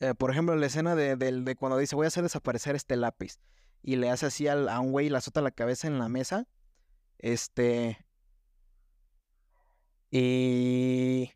Eh, 0.01 0.15
por 0.15 0.31
ejemplo, 0.31 0.55
la 0.55 0.67
escena 0.67 0.95
de, 0.95 1.57
cuando 1.59 1.79
dice 1.79 1.97
voy 1.97 2.05
a 2.05 2.09
hacer 2.09 2.23
desaparecer 2.23 2.77
este 2.77 2.97
lápiz 2.97 3.39
y 3.83 3.97
le 3.97 4.11
hace 4.11 4.27
así 4.27 4.47
al, 4.47 4.69
a 4.69 4.81
un 4.81 4.93
güey 4.93 5.07
y 5.07 5.11
le 5.11 5.19
azota 5.19 5.41
la 5.41 5.51
cabeza 5.51 5.89
en 5.89 5.99
la 5.99 6.09
mesa. 6.09 6.47
Este. 7.19 7.99
Y. 10.11 11.33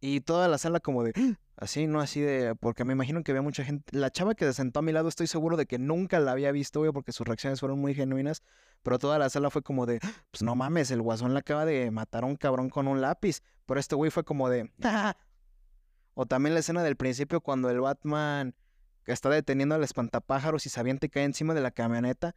Y 0.00 0.20
toda 0.20 0.48
la 0.48 0.58
sala 0.58 0.80
como 0.80 1.04
de. 1.04 1.12
Así, 1.56 1.86
no 1.86 2.00
así 2.00 2.20
de. 2.20 2.56
Porque 2.56 2.84
me 2.84 2.92
imagino 2.92 3.22
que 3.22 3.30
había 3.30 3.42
mucha 3.42 3.64
gente. 3.64 3.96
La 3.96 4.10
chava 4.10 4.34
que 4.34 4.44
se 4.46 4.52
sentó 4.52 4.80
a 4.80 4.82
mi 4.82 4.90
lado, 4.90 5.08
estoy 5.08 5.28
seguro 5.28 5.56
de 5.56 5.66
que 5.66 5.78
nunca 5.78 6.18
la 6.18 6.32
había 6.32 6.50
visto, 6.50 6.80
güey, 6.80 6.90
porque 6.92 7.12
sus 7.12 7.26
reacciones 7.26 7.60
fueron 7.60 7.78
muy 7.78 7.94
genuinas. 7.94 8.42
Pero 8.82 8.98
toda 8.98 9.18
la 9.18 9.30
sala 9.30 9.50
fue 9.50 9.62
como 9.62 9.86
de. 9.86 10.00
Pues 10.30 10.42
no 10.42 10.56
mames, 10.56 10.90
el 10.90 11.02
guasón 11.02 11.34
le 11.34 11.40
acaba 11.40 11.64
de 11.64 11.90
matar 11.90 12.24
a 12.24 12.26
un 12.26 12.36
cabrón 12.36 12.68
con 12.68 12.88
un 12.88 13.00
lápiz. 13.00 13.42
Pero 13.66 13.78
este 13.78 13.94
güey 13.94 14.10
fue 14.10 14.24
como 14.24 14.48
de. 14.48 14.72
O 16.14 16.26
también 16.26 16.54
la 16.54 16.60
escena 16.60 16.82
del 16.82 16.96
principio 16.96 17.40
cuando 17.40 17.70
el 17.70 17.80
Batman 17.80 18.54
que 19.04 19.12
está 19.12 19.28
deteniendo 19.28 19.74
al 19.74 19.82
espantapájaros 19.82 20.66
y 20.66 20.70
y 20.70 21.08
cae 21.08 21.24
encima 21.24 21.54
de 21.54 21.60
la 21.60 21.70
camioneta. 21.70 22.36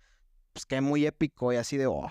Pues 0.54 0.66
cae 0.66 0.82
muy 0.82 1.06
épico 1.06 1.52
y 1.54 1.58
así 1.58 1.78
de. 1.78 1.88
Oh. 1.88 2.10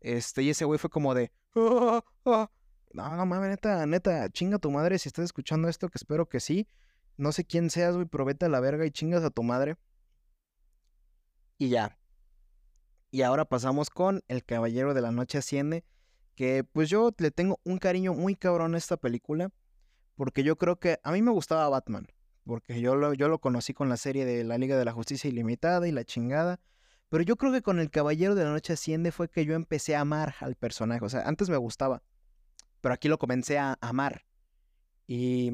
Este, 0.00 0.42
y 0.42 0.50
ese 0.50 0.64
güey 0.64 0.78
fue 0.78 0.90
como 0.90 1.14
de. 1.14 1.32
Oh, 1.54 2.02
oh, 2.24 2.50
no, 2.92 3.16
no 3.16 3.26
mames, 3.26 3.50
neta, 3.50 3.86
neta, 3.86 4.28
chinga 4.30 4.58
tu 4.58 4.70
madre 4.70 4.98
si 4.98 5.08
estás 5.08 5.24
escuchando 5.24 5.68
esto, 5.68 5.88
que 5.88 5.98
espero 5.98 6.28
que 6.28 6.40
sí. 6.40 6.68
No 7.16 7.32
sé 7.32 7.44
quién 7.44 7.70
seas, 7.70 7.94
güey, 7.94 8.06
pero 8.06 8.26
la 8.48 8.60
verga 8.60 8.84
y 8.86 8.90
chingas 8.90 9.24
a 9.24 9.30
tu 9.30 9.42
madre. 9.42 9.76
Y 11.58 11.70
ya. 11.70 11.98
Y 13.10 13.22
ahora 13.22 13.46
pasamos 13.46 13.88
con 13.90 14.22
El 14.28 14.44
Caballero 14.44 14.94
de 14.94 15.00
la 15.00 15.10
Noche 15.10 15.38
Asciende. 15.38 15.84
Que 16.34 16.64
pues 16.64 16.90
yo 16.90 17.12
le 17.16 17.30
tengo 17.30 17.58
un 17.64 17.78
cariño 17.78 18.12
muy 18.12 18.36
cabrón 18.36 18.74
a 18.74 18.78
esta 18.78 18.98
película. 18.98 19.50
Porque 20.16 20.42
yo 20.42 20.56
creo 20.56 20.80
que 20.80 20.98
a 21.02 21.12
mí 21.12 21.22
me 21.22 21.30
gustaba 21.30 21.68
Batman. 21.68 22.08
Porque 22.44 22.80
yo 22.80 22.96
lo, 22.96 23.14
yo 23.14 23.28
lo 23.28 23.38
conocí 23.38 23.74
con 23.74 23.88
la 23.88 23.96
serie 23.96 24.24
de 24.24 24.44
la 24.44 24.58
Liga 24.58 24.76
de 24.76 24.84
la 24.84 24.92
Justicia 24.92 25.28
Ilimitada 25.28 25.86
y 25.86 25.92
la 25.92 26.04
chingada. 26.04 26.60
Pero 27.08 27.22
yo 27.22 27.36
creo 27.36 27.52
que 27.52 27.62
con 27.62 27.78
El 27.78 27.90
Caballero 27.90 28.34
de 28.34 28.44
la 28.44 28.50
Noche 28.50 28.72
Asciende 28.72 29.12
fue 29.12 29.28
que 29.28 29.44
yo 29.44 29.54
empecé 29.54 29.94
a 29.94 30.00
amar 30.00 30.34
al 30.40 30.56
personaje. 30.56 31.04
O 31.04 31.08
sea, 31.08 31.28
antes 31.28 31.48
me 31.48 31.56
gustaba 31.56 32.02
pero 32.86 32.94
aquí 32.94 33.08
lo 33.08 33.18
comencé 33.18 33.58
a 33.58 33.76
amar. 33.80 34.24
Y 35.08 35.50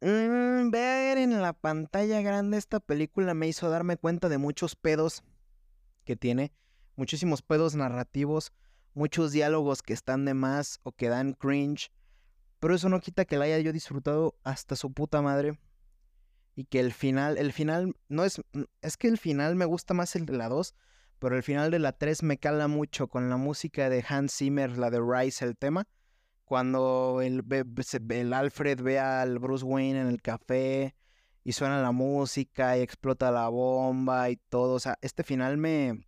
mm, 0.00 0.70
ver 0.70 1.18
en 1.18 1.42
la 1.42 1.52
pantalla 1.52 2.20
grande 2.20 2.58
esta 2.58 2.78
película 2.78 3.34
me 3.34 3.48
hizo 3.48 3.68
darme 3.68 3.96
cuenta 3.96 4.28
de 4.28 4.38
muchos 4.38 4.76
pedos 4.76 5.24
que 6.04 6.14
tiene, 6.14 6.52
muchísimos 6.94 7.42
pedos 7.42 7.74
narrativos, 7.74 8.52
muchos 8.94 9.32
diálogos 9.32 9.82
que 9.82 9.94
están 9.94 10.24
de 10.24 10.34
más 10.34 10.78
o 10.84 10.92
que 10.92 11.08
dan 11.08 11.32
cringe, 11.32 11.90
pero 12.66 12.74
eso 12.74 12.88
no 12.88 12.98
quita 12.98 13.24
que 13.24 13.36
la 13.36 13.44
haya 13.44 13.60
yo 13.60 13.72
disfrutado 13.72 14.34
hasta 14.42 14.74
su 14.74 14.92
puta 14.92 15.22
madre. 15.22 15.56
Y 16.56 16.64
que 16.64 16.80
el 16.80 16.92
final, 16.92 17.38
el 17.38 17.52
final, 17.52 17.94
no 18.08 18.24
es, 18.24 18.42
es 18.82 18.96
que 18.96 19.06
el 19.06 19.18
final 19.18 19.54
me 19.54 19.66
gusta 19.66 19.94
más 19.94 20.16
el 20.16 20.26
de 20.26 20.36
la 20.36 20.48
2, 20.48 20.74
pero 21.20 21.36
el 21.36 21.44
final 21.44 21.70
de 21.70 21.78
la 21.78 21.92
3 21.92 22.24
me 22.24 22.38
cala 22.38 22.66
mucho 22.66 23.06
con 23.06 23.30
la 23.30 23.36
música 23.36 23.88
de 23.88 24.04
Hans 24.08 24.34
Zimmer, 24.36 24.78
la 24.78 24.90
de 24.90 24.98
Rise, 25.00 25.44
el 25.44 25.56
tema. 25.56 25.86
Cuando 26.44 27.20
el, 27.22 27.44
el 28.08 28.32
Alfred 28.32 28.82
ve 28.82 28.98
al 28.98 29.38
Bruce 29.38 29.64
Wayne 29.64 30.00
en 30.00 30.08
el 30.08 30.20
café 30.20 30.96
y 31.44 31.52
suena 31.52 31.80
la 31.80 31.92
música 31.92 32.76
y 32.76 32.80
explota 32.80 33.30
la 33.30 33.48
bomba 33.48 34.28
y 34.28 34.38
todo. 34.48 34.74
O 34.74 34.80
sea, 34.80 34.98
este 35.02 35.22
final 35.22 35.56
me... 35.56 36.04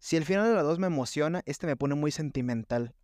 Si 0.00 0.16
el 0.16 0.24
final 0.24 0.48
de 0.48 0.54
la 0.54 0.64
2 0.64 0.80
me 0.80 0.88
emociona, 0.88 1.42
este 1.46 1.68
me 1.68 1.76
pone 1.76 1.94
muy 1.94 2.10
sentimental. 2.10 2.96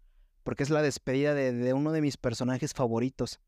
Porque 0.47 0.63
es 0.63 0.71
la 0.71 0.81
despedida 0.81 1.35
de, 1.35 1.73
uno 1.73 1.91
de 1.91 2.01
mis 2.01 2.17
personajes 2.17 2.73
favoritos. 2.73 3.41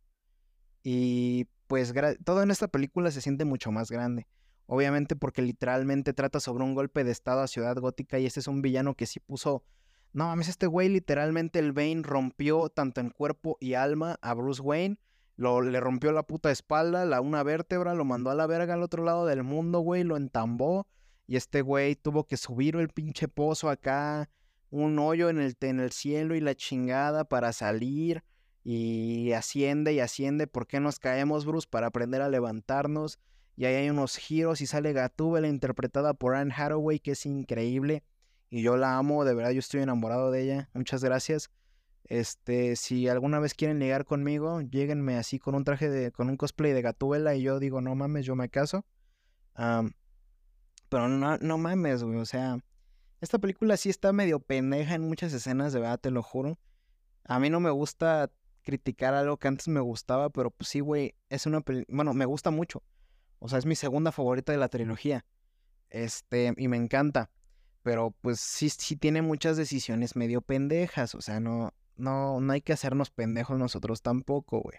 Y 0.83 1.47
pues 1.69 1.95
todo 2.25 2.43
en 2.43 2.51
esta 2.51 2.67
película 2.67 3.13
se 3.13 3.21
siente 3.21 3.45
mucho 3.45 3.71
más 3.71 3.89
grande. 3.89 4.27
Obviamente 4.67 5.15
porque 5.15 5.41
literalmente 5.41 6.13
trata 6.13 6.41
sobre 6.41 6.65
un 6.65 6.75
golpe 6.75 7.05
de 7.05 7.13
estado 7.13 7.41
a 7.41 7.47
Ciudad 7.47 7.77
Gótica 7.77 8.19
y 8.19 8.27
este 8.27 8.41
es 8.41 8.49
un 8.49 8.63
villano 8.63 8.97
que 8.97 9.07
sí 9.07 9.21
puso... 9.21 9.63
No 10.13 10.27
mames, 10.27 10.49
este 10.49 10.67
güey 10.67 10.89
literalmente 10.89 11.61
el 11.61 11.73
Bane 11.73 12.03
rompió 12.03 12.69
tanto 12.69 13.01
en 13.01 13.11
cuerpo 13.11 13.59
y 13.61 13.75
alma 13.75 14.19
a 14.21 14.35
Bruce 14.35 14.61
Wayne. 14.61 14.99
Lo, 15.37 15.61
le 15.61 15.79
rompió 15.79 16.11
la 16.11 16.25
puta 16.25 16.51
espalda, 16.51 17.05
la 17.05 17.21
una 17.21 17.45
vértebra, 17.45 17.95
lo 17.95 18.07
mandó 18.07 18.31
a 18.31 18.35
la 18.35 18.49
verga 18.49 18.75
al 18.75 18.83
otro 18.83 19.05
lado 19.05 19.25
del 19.25 19.45
mundo, 19.45 19.79
güey, 19.79 20.03
lo 20.03 20.17
entambó. 20.17 20.89
Y 21.29 21.37
este 21.37 21.63
güey 21.63 21.95
tuvo 21.95 22.27
que 22.27 22.37
subir 22.37 22.75
el 22.75 22.89
pinche 22.89 23.29
pozo 23.29 23.71
acá, 23.71 24.29
un 24.71 24.99
hoyo 24.99 25.31
en 25.31 25.41
el, 25.41 25.57
en 25.61 25.81
el 25.81 25.93
cielo 25.93 26.35
y 26.35 26.41
la 26.41 26.55
chingada 26.55 27.25
para 27.25 27.53
salir. 27.53 28.25
Y 28.65 29.33
asciende 29.33 29.95
y 29.95 30.01
asciende. 30.01 30.47
¿Por 30.47 30.67
qué 30.67 30.81
nos 30.81 30.99
caemos, 30.99 31.47
Bruce? 31.47 31.67
Para 31.71 31.87
aprender 31.87 32.21
a 32.21 32.29
levantarnos 32.29 33.19
y 33.59 33.65
ahí 33.65 33.75
hay 33.75 33.91
unos 33.91 34.17
giros 34.17 34.61
y 34.61 34.67
sale 34.69 34.93
Gatúbela 34.93 35.49
interpretada 35.49 36.15
por 36.15 36.37
Anne 36.37 36.55
Hathaway, 36.57 37.01
que 37.01 37.11
es 37.11 37.27
increíble. 37.27 38.05
Y 38.51 38.63
yo 38.63 38.77
la 38.77 38.97
amo, 38.97 39.25
de 39.25 39.35
verdad, 39.35 39.51
yo 39.51 39.59
estoy 39.59 39.83
enamorado 39.83 40.31
de 40.31 40.43
ella. 40.45 40.71
Muchas 40.75 41.03
gracias. 41.03 41.51
Este, 42.05 42.77
si 42.77 43.09
alguna 43.09 43.41
vez 43.41 43.55
quieren 43.55 43.81
ligar 43.81 44.05
conmigo, 44.05 44.61
lleguenme 44.61 45.17
así 45.17 45.41
con 45.41 45.57
un 45.57 45.65
traje 45.65 45.91
de, 45.91 46.13
con 46.13 46.29
un 46.29 46.37
cosplay 46.37 46.73
de 46.73 46.83
Gatúbela 46.83 47.35
y 47.35 47.43
yo 47.43 47.59
digo, 47.59 47.81
no 47.81 47.97
mames, 47.97 48.27
yo 48.27 48.37
me 48.37 48.49
caso. 48.49 48.87
Pero 49.57 51.09
no, 51.09 51.39
no 51.39 51.59
mames, 51.59 52.05
güey. 52.05 52.19
O 52.19 52.27
sea, 52.27 52.61
esta 53.21 53.39
película 53.39 53.77
sí 53.77 53.91
está 53.91 54.13
medio 54.13 54.41
pendeja 54.41 54.95
en 54.95 55.03
muchas 55.03 55.33
escenas, 55.33 55.73
de 55.73 55.81
verdad, 55.81 56.01
te 56.01 56.11
lo 56.11 56.23
juro. 56.23 56.59
A 57.25 57.39
mí 57.39 57.51
no 57.51 57.61
me 57.61 57.71
gusta 57.71 58.31
criticar 58.63 59.15
algo 59.15 59.39
que 59.39 59.49
antes 59.49 59.69
me 59.69 59.81
gustaba, 59.81 60.31
pero 60.31 60.51
pues 60.51 60.69
sí, 60.69 60.81
güey, 60.81 61.15
es 61.29 61.47
una 61.47 61.61
película, 61.61 61.97
bueno, 61.97 62.15
me 62.15 62.27
gusta 62.27 62.51
mucho. 62.51 62.83
O 63.39 63.49
sea, 63.49 63.59
es 63.59 63.67
mi 63.67 63.77
segunda 63.77 64.13
favorita 64.13 64.53
de 64.53 64.59
la 64.59 64.69
trilogía. 64.69 65.25
Este, 65.91 66.55
y 66.57 66.69
me 66.69 66.77
encanta. 66.77 67.31
Pero 67.83 68.11
pues 68.21 68.41
sí, 68.41 68.69
sí 68.71 68.97
tiene 68.97 69.23
muchas 69.23 69.57
decisiones 69.57 70.17
medio 70.17 70.43
pendejas. 70.43 71.15
O 71.15 71.21
sea, 71.21 71.41
no, 71.41 71.73
no, 71.97 72.41
no 72.41 72.53
hay 72.53 72.61
que 72.61 72.73
hacernos 72.73 73.11
pendejos 73.11 73.59
nosotros 73.59 74.03
tampoco, 74.03 74.61
güey. 74.61 74.79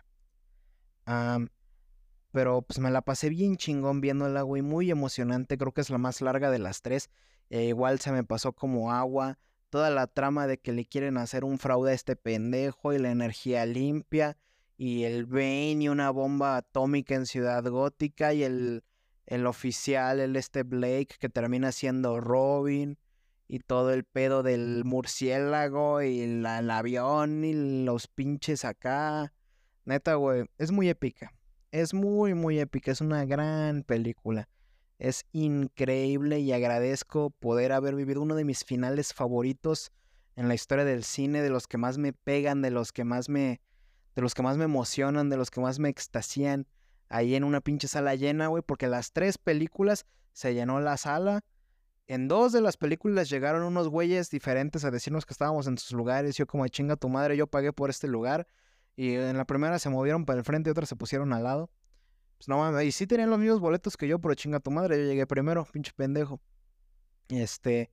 pero 2.32 2.62
pues 2.62 2.80
me 2.80 2.92
la 2.92 3.02
pasé 3.02 3.30
bien 3.30 3.58
chingón 3.58 4.02
viéndola, 4.02 4.42
güey. 4.42 4.62
Muy 4.62 4.92
emocionante. 4.92 5.58
Creo 5.58 5.74
que 5.74 5.82
es 5.82 5.90
la 5.90 5.98
más 5.98 6.22
larga 6.22 6.52
de 6.52 6.60
las 6.60 6.82
tres. 6.82 7.10
E 7.50 7.66
igual 7.66 8.00
se 8.00 8.12
me 8.12 8.24
pasó 8.24 8.54
como 8.54 8.92
agua. 8.92 9.40
Toda 9.70 9.90
la 9.90 10.08
trama 10.08 10.48
de 10.48 10.60
que 10.60 10.72
le 10.72 10.86
quieren 10.86 11.18
hacer 11.18 11.44
un 11.44 11.60
fraude 11.60 11.92
a 11.92 11.96
este 11.96 12.16
pendejo 12.16 12.94
y 12.94 13.00
la 13.00 13.12
energía 13.12 13.66
limpia. 13.66 14.38
Y 14.78 15.04
el 15.04 15.26
Bane 15.26 15.78
y 15.80 15.90
una 15.90 16.10
bomba 16.10 16.58
atómica 16.58 17.16
en 17.16 17.26
Ciudad 17.26 17.64
Gótica. 17.64 18.34
Y 18.34 18.44
el, 18.44 18.84
el 19.26 19.46
oficial, 19.46 20.20
el 20.20 20.36
este 20.36 20.64
Blake, 20.64 21.16
que 21.20 21.30
termina 21.30 21.72
siendo 21.72 22.20
Robin 22.20 22.98
y 23.48 23.60
todo 23.60 23.92
el 23.92 24.04
pedo 24.04 24.44
del 24.44 24.86
murciélago 24.86 26.04
y 26.04 26.22
el 26.22 26.46
avión 26.46 27.44
y 27.44 27.84
los 27.84 28.08
pinches 28.08 28.64
acá. 28.64 29.34
Neta, 29.86 30.16
güey, 30.16 30.46
es 30.60 30.72
muy 30.72 30.88
épica. 30.88 31.34
Es 31.72 31.96
muy, 31.96 32.36
muy 32.36 32.60
épica. 32.60 32.92
Es 32.92 33.02
una 33.02 33.26
gran 33.26 33.82
película. 33.84 34.48
Es 35.00 35.26
increíble 35.32 36.40
y 36.40 36.52
agradezco 36.54 37.32
poder 37.32 37.72
haber 37.72 37.96
vivido 37.96 38.22
uno 38.22 38.36
de 38.36 38.46
mis 38.46 38.64
finales 38.64 39.14
favoritos 39.14 39.92
en 40.36 40.48
la 40.48 40.54
historia 40.54 40.86
del 40.86 41.04
cine, 41.04 41.42
de 41.42 41.50
los 41.50 41.68
que 41.68 41.78
más 41.78 41.98
me 41.98 42.14
pegan, 42.14 42.62
de 42.62 42.70
los 42.70 42.92
que 42.92 43.04
más 43.04 43.28
me, 43.28 43.62
de 44.16 44.22
los 44.22 44.36
que 44.36 44.44
más 44.44 44.58
me 44.58 44.66
emocionan, 44.66 45.30
de 45.30 45.38
los 45.38 45.50
que 45.50 45.62
más 45.62 45.80
me 45.80 45.90
extasían. 45.90 46.68
Ahí 47.08 47.34
en 47.34 47.44
una 47.44 47.62
pinche 47.62 47.88
sala 47.88 48.14
llena, 48.14 48.48
güey, 48.48 48.62
porque 48.62 48.88
las 48.88 49.12
tres 49.12 49.40
películas 49.40 50.06
se 50.34 50.54
llenó 50.54 50.80
la 50.80 50.98
sala 50.98 51.44
en 52.10 52.28
dos 52.28 52.52
de 52.52 52.60
las 52.60 52.76
películas 52.76 53.30
llegaron 53.30 53.62
unos 53.62 53.88
güeyes 53.88 54.32
diferentes 54.32 54.84
a 54.84 54.90
decirnos 54.90 55.28
que 55.28 55.34
estábamos 55.34 55.68
en 55.68 55.78
sus 55.78 55.92
lugares. 55.92 56.36
Yo 56.36 56.48
como 56.48 56.68
chinga 56.68 56.96
tu 56.96 57.08
madre, 57.08 57.38
yo 57.38 57.46
pagué 57.46 57.72
por 57.72 57.92
este 57.92 58.08
lugar. 58.08 58.48
Y 58.96 59.14
en 59.14 59.38
la 59.38 59.46
primera 59.46 59.78
se 59.78 59.92
movieron 59.92 60.26
para 60.26 60.40
el 60.40 60.44
frente 60.44 60.70
y 60.70 60.72
otras 60.72 60.90
se 60.90 60.96
pusieron 60.96 61.34
al 61.34 61.44
lado. 61.44 61.70
Pues 62.40 62.48
no 62.48 62.58
mames, 62.58 62.86
y 62.86 62.94
sí 62.94 63.06
tenían 63.06 63.30
los 63.30 63.38
mismos 63.38 63.60
boletos 63.60 63.98
que 63.98 64.08
yo, 64.08 64.18
pero 64.18 64.34
chinga 64.34 64.62
tu 64.62 64.72
madre, 64.72 64.98
yo 64.98 65.04
llegué 65.04 65.28
primero, 65.28 65.66
pinche 65.66 65.92
pendejo. 65.94 66.40
Este, 67.28 67.92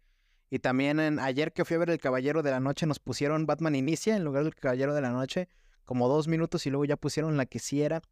y 0.51 0.61
también 0.61 1.01
en, 1.01 1.19
ayer 1.19 1.53
que 1.53 1.65
fui 1.65 1.75
a 1.75 1.81
ver 1.81 1.91
El 1.91 1.99
Caballero 1.99 2.45
de 2.45 2.53
la 2.53 2.61
Noche 2.61 2.87
nos 2.87 3.01
pusieron 3.01 3.45
Batman 3.45 3.75
Inicia 3.75 4.15
en 4.15 4.23
lugar 4.23 4.45
del 4.45 4.55
Caballero 4.55 4.95
de 4.95 5.01
la 5.01 5.11
Noche, 5.11 5.49
como 5.85 6.07
dos 6.07 6.29
minutos 6.29 6.65
y 6.65 6.71
luego 6.71 6.85
ya 6.85 6.97
pusieron 6.97 7.37
la 7.37 7.47
que 7.47 7.59
sí 7.59 7.83
era. 7.83 8.03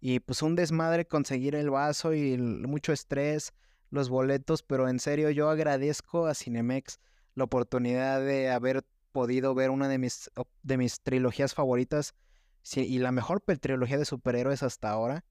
Y 0.00 0.20
pues 0.20 0.40
un 0.40 0.54
desmadre 0.54 1.06
conseguir 1.06 1.54
el 1.54 1.68
vaso 1.68 2.14
y 2.14 2.38
mucho 2.38 2.94
estrés 2.94 3.52
los 3.90 4.08
boletos, 4.08 4.62
pero 4.62 4.88
en 4.88 4.98
serio 4.98 5.28
yo 5.28 5.50
agradezco 5.50 6.26
a 6.26 6.34
Cinemex 6.34 7.00
la 7.34 7.44
oportunidad 7.44 8.22
de 8.22 8.50
haber 8.50 8.82
podido 9.12 9.54
ver 9.54 9.68
una 9.68 9.88
de 9.88 9.98
mis, 9.98 10.30
de 10.62 10.78
mis 10.78 11.02
trilogías 11.02 11.52
favoritas 11.52 12.14
y 12.74 12.98
la 12.98 13.12
mejor 13.12 13.42
trilogía 13.42 13.98
de 13.98 14.06
superhéroes 14.06 14.62
hasta 14.62 14.88
ahora 14.88 15.22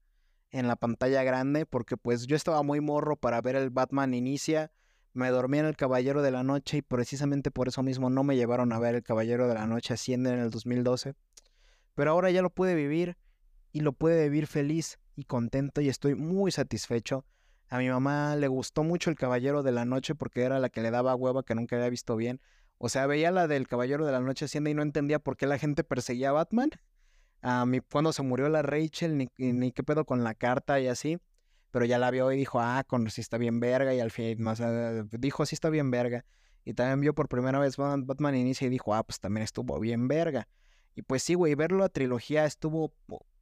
en 0.50 0.68
la 0.68 0.76
pantalla 0.76 1.22
grande, 1.22 1.66
porque 1.66 1.96
pues 1.96 2.26
yo 2.26 2.36
estaba 2.36 2.62
muy 2.62 2.80
morro 2.80 3.16
para 3.16 3.40
ver 3.40 3.56
el 3.56 3.70
Batman 3.70 4.14
Inicia, 4.14 4.70
me 5.12 5.30
dormí 5.30 5.58
en 5.58 5.66
el 5.66 5.76
Caballero 5.76 6.22
de 6.22 6.30
la 6.30 6.42
Noche 6.42 6.78
y 6.78 6.82
precisamente 6.82 7.50
por 7.50 7.68
eso 7.68 7.82
mismo 7.82 8.10
no 8.10 8.22
me 8.22 8.36
llevaron 8.36 8.72
a 8.72 8.78
ver 8.78 8.94
el 8.94 9.02
Caballero 9.02 9.48
de 9.48 9.54
la 9.54 9.66
Noche 9.66 9.94
Asciende 9.94 10.30
en 10.32 10.40
el 10.40 10.50
2012. 10.50 11.14
Pero 11.94 12.10
ahora 12.10 12.30
ya 12.30 12.42
lo 12.42 12.50
pude 12.50 12.74
vivir 12.74 13.16
y 13.72 13.80
lo 13.80 13.92
pude 13.92 14.22
vivir 14.24 14.46
feliz 14.46 14.98
y 15.14 15.24
contento 15.24 15.80
y 15.80 15.88
estoy 15.88 16.14
muy 16.14 16.52
satisfecho 16.52 17.24
a 17.68 17.78
mi 17.78 17.88
mamá 17.88 18.36
le 18.36 18.46
gustó 18.46 18.84
mucho 18.84 19.10
El 19.10 19.16
Caballero 19.16 19.62
de 19.62 19.72
la 19.72 19.84
Noche 19.84 20.14
porque 20.14 20.42
era 20.42 20.60
la 20.60 20.68
que 20.68 20.80
le 20.80 20.90
daba 20.90 21.14
hueva 21.16 21.42
que 21.42 21.54
nunca 21.54 21.76
había 21.76 21.90
visto 21.90 22.14
bien. 22.14 22.40
O 22.78 22.88
sea, 22.88 23.06
veía 23.06 23.30
la 23.30 23.48
del 23.48 23.66
Caballero 23.66 24.06
de 24.06 24.12
la 24.12 24.20
Noche 24.20 24.44
haciendo 24.44 24.70
y 24.70 24.74
no 24.74 24.82
entendía 24.82 25.18
por 25.18 25.36
qué 25.36 25.46
la 25.46 25.58
gente 25.58 25.82
perseguía 25.82 26.30
a 26.30 26.32
Batman. 26.32 26.70
A 27.42 27.64
mí, 27.66 27.80
cuando 27.80 28.12
se 28.12 28.22
murió 28.22 28.48
la 28.48 28.62
Rachel, 28.62 29.16
ni, 29.16 29.28
ni 29.38 29.72
qué 29.72 29.82
pedo 29.82 30.04
con 30.04 30.24
la 30.24 30.34
carta 30.34 30.80
y 30.80 30.88
así. 30.88 31.18
Pero 31.70 31.84
ya 31.84 31.98
la 31.98 32.10
vio 32.10 32.32
y 32.32 32.36
dijo, 32.36 32.60
ah, 32.60 32.84
con 32.86 33.10
sí 33.10 33.20
está 33.20 33.38
bien 33.38 33.60
verga. 33.60 33.94
Y 33.94 34.00
al 34.00 34.10
fin, 34.10 34.42
más, 34.42 34.62
dijo, 35.10 35.44
sí 35.46 35.54
está 35.54 35.68
bien 35.68 35.90
verga. 35.90 36.24
Y 36.64 36.74
también 36.74 37.00
vio 37.00 37.14
por 37.14 37.28
primera 37.28 37.58
vez 37.58 37.76
Batman 37.76 38.34
Inicia 38.34 38.66
y 38.66 38.70
dijo, 38.70 38.94
ah, 38.94 39.02
pues 39.02 39.20
también 39.20 39.44
estuvo 39.44 39.78
bien 39.78 40.08
verga. 40.08 40.48
Y 40.94 41.02
pues 41.02 41.22
sí, 41.22 41.34
güey, 41.34 41.54
verlo 41.54 41.84
a 41.84 41.88
trilogía 41.88 42.46
estuvo 42.46 42.94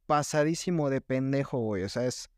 pasadísimo 0.05 0.89
de 0.89 1.01
pendejo, 1.01 1.59
güey. 1.59 1.83
O 1.83 1.89
sea, 1.89 2.05
es 2.05 2.29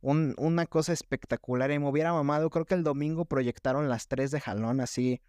una 0.00 0.66
cosa 0.66 0.92
espectacular. 0.92 1.70
Y 1.72 1.78
me 1.78 1.88
hubiera 1.88 2.12
mamado. 2.12 2.48
Creo 2.50 2.64
que 2.64 2.74
el 2.74 2.84
domingo 2.84 3.24
proyectaron 3.24 3.88
las 3.88 4.06
tres 4.06 4.30
de 4.30 4.40
jalón 4.40 4.80
así. 4.80 5.20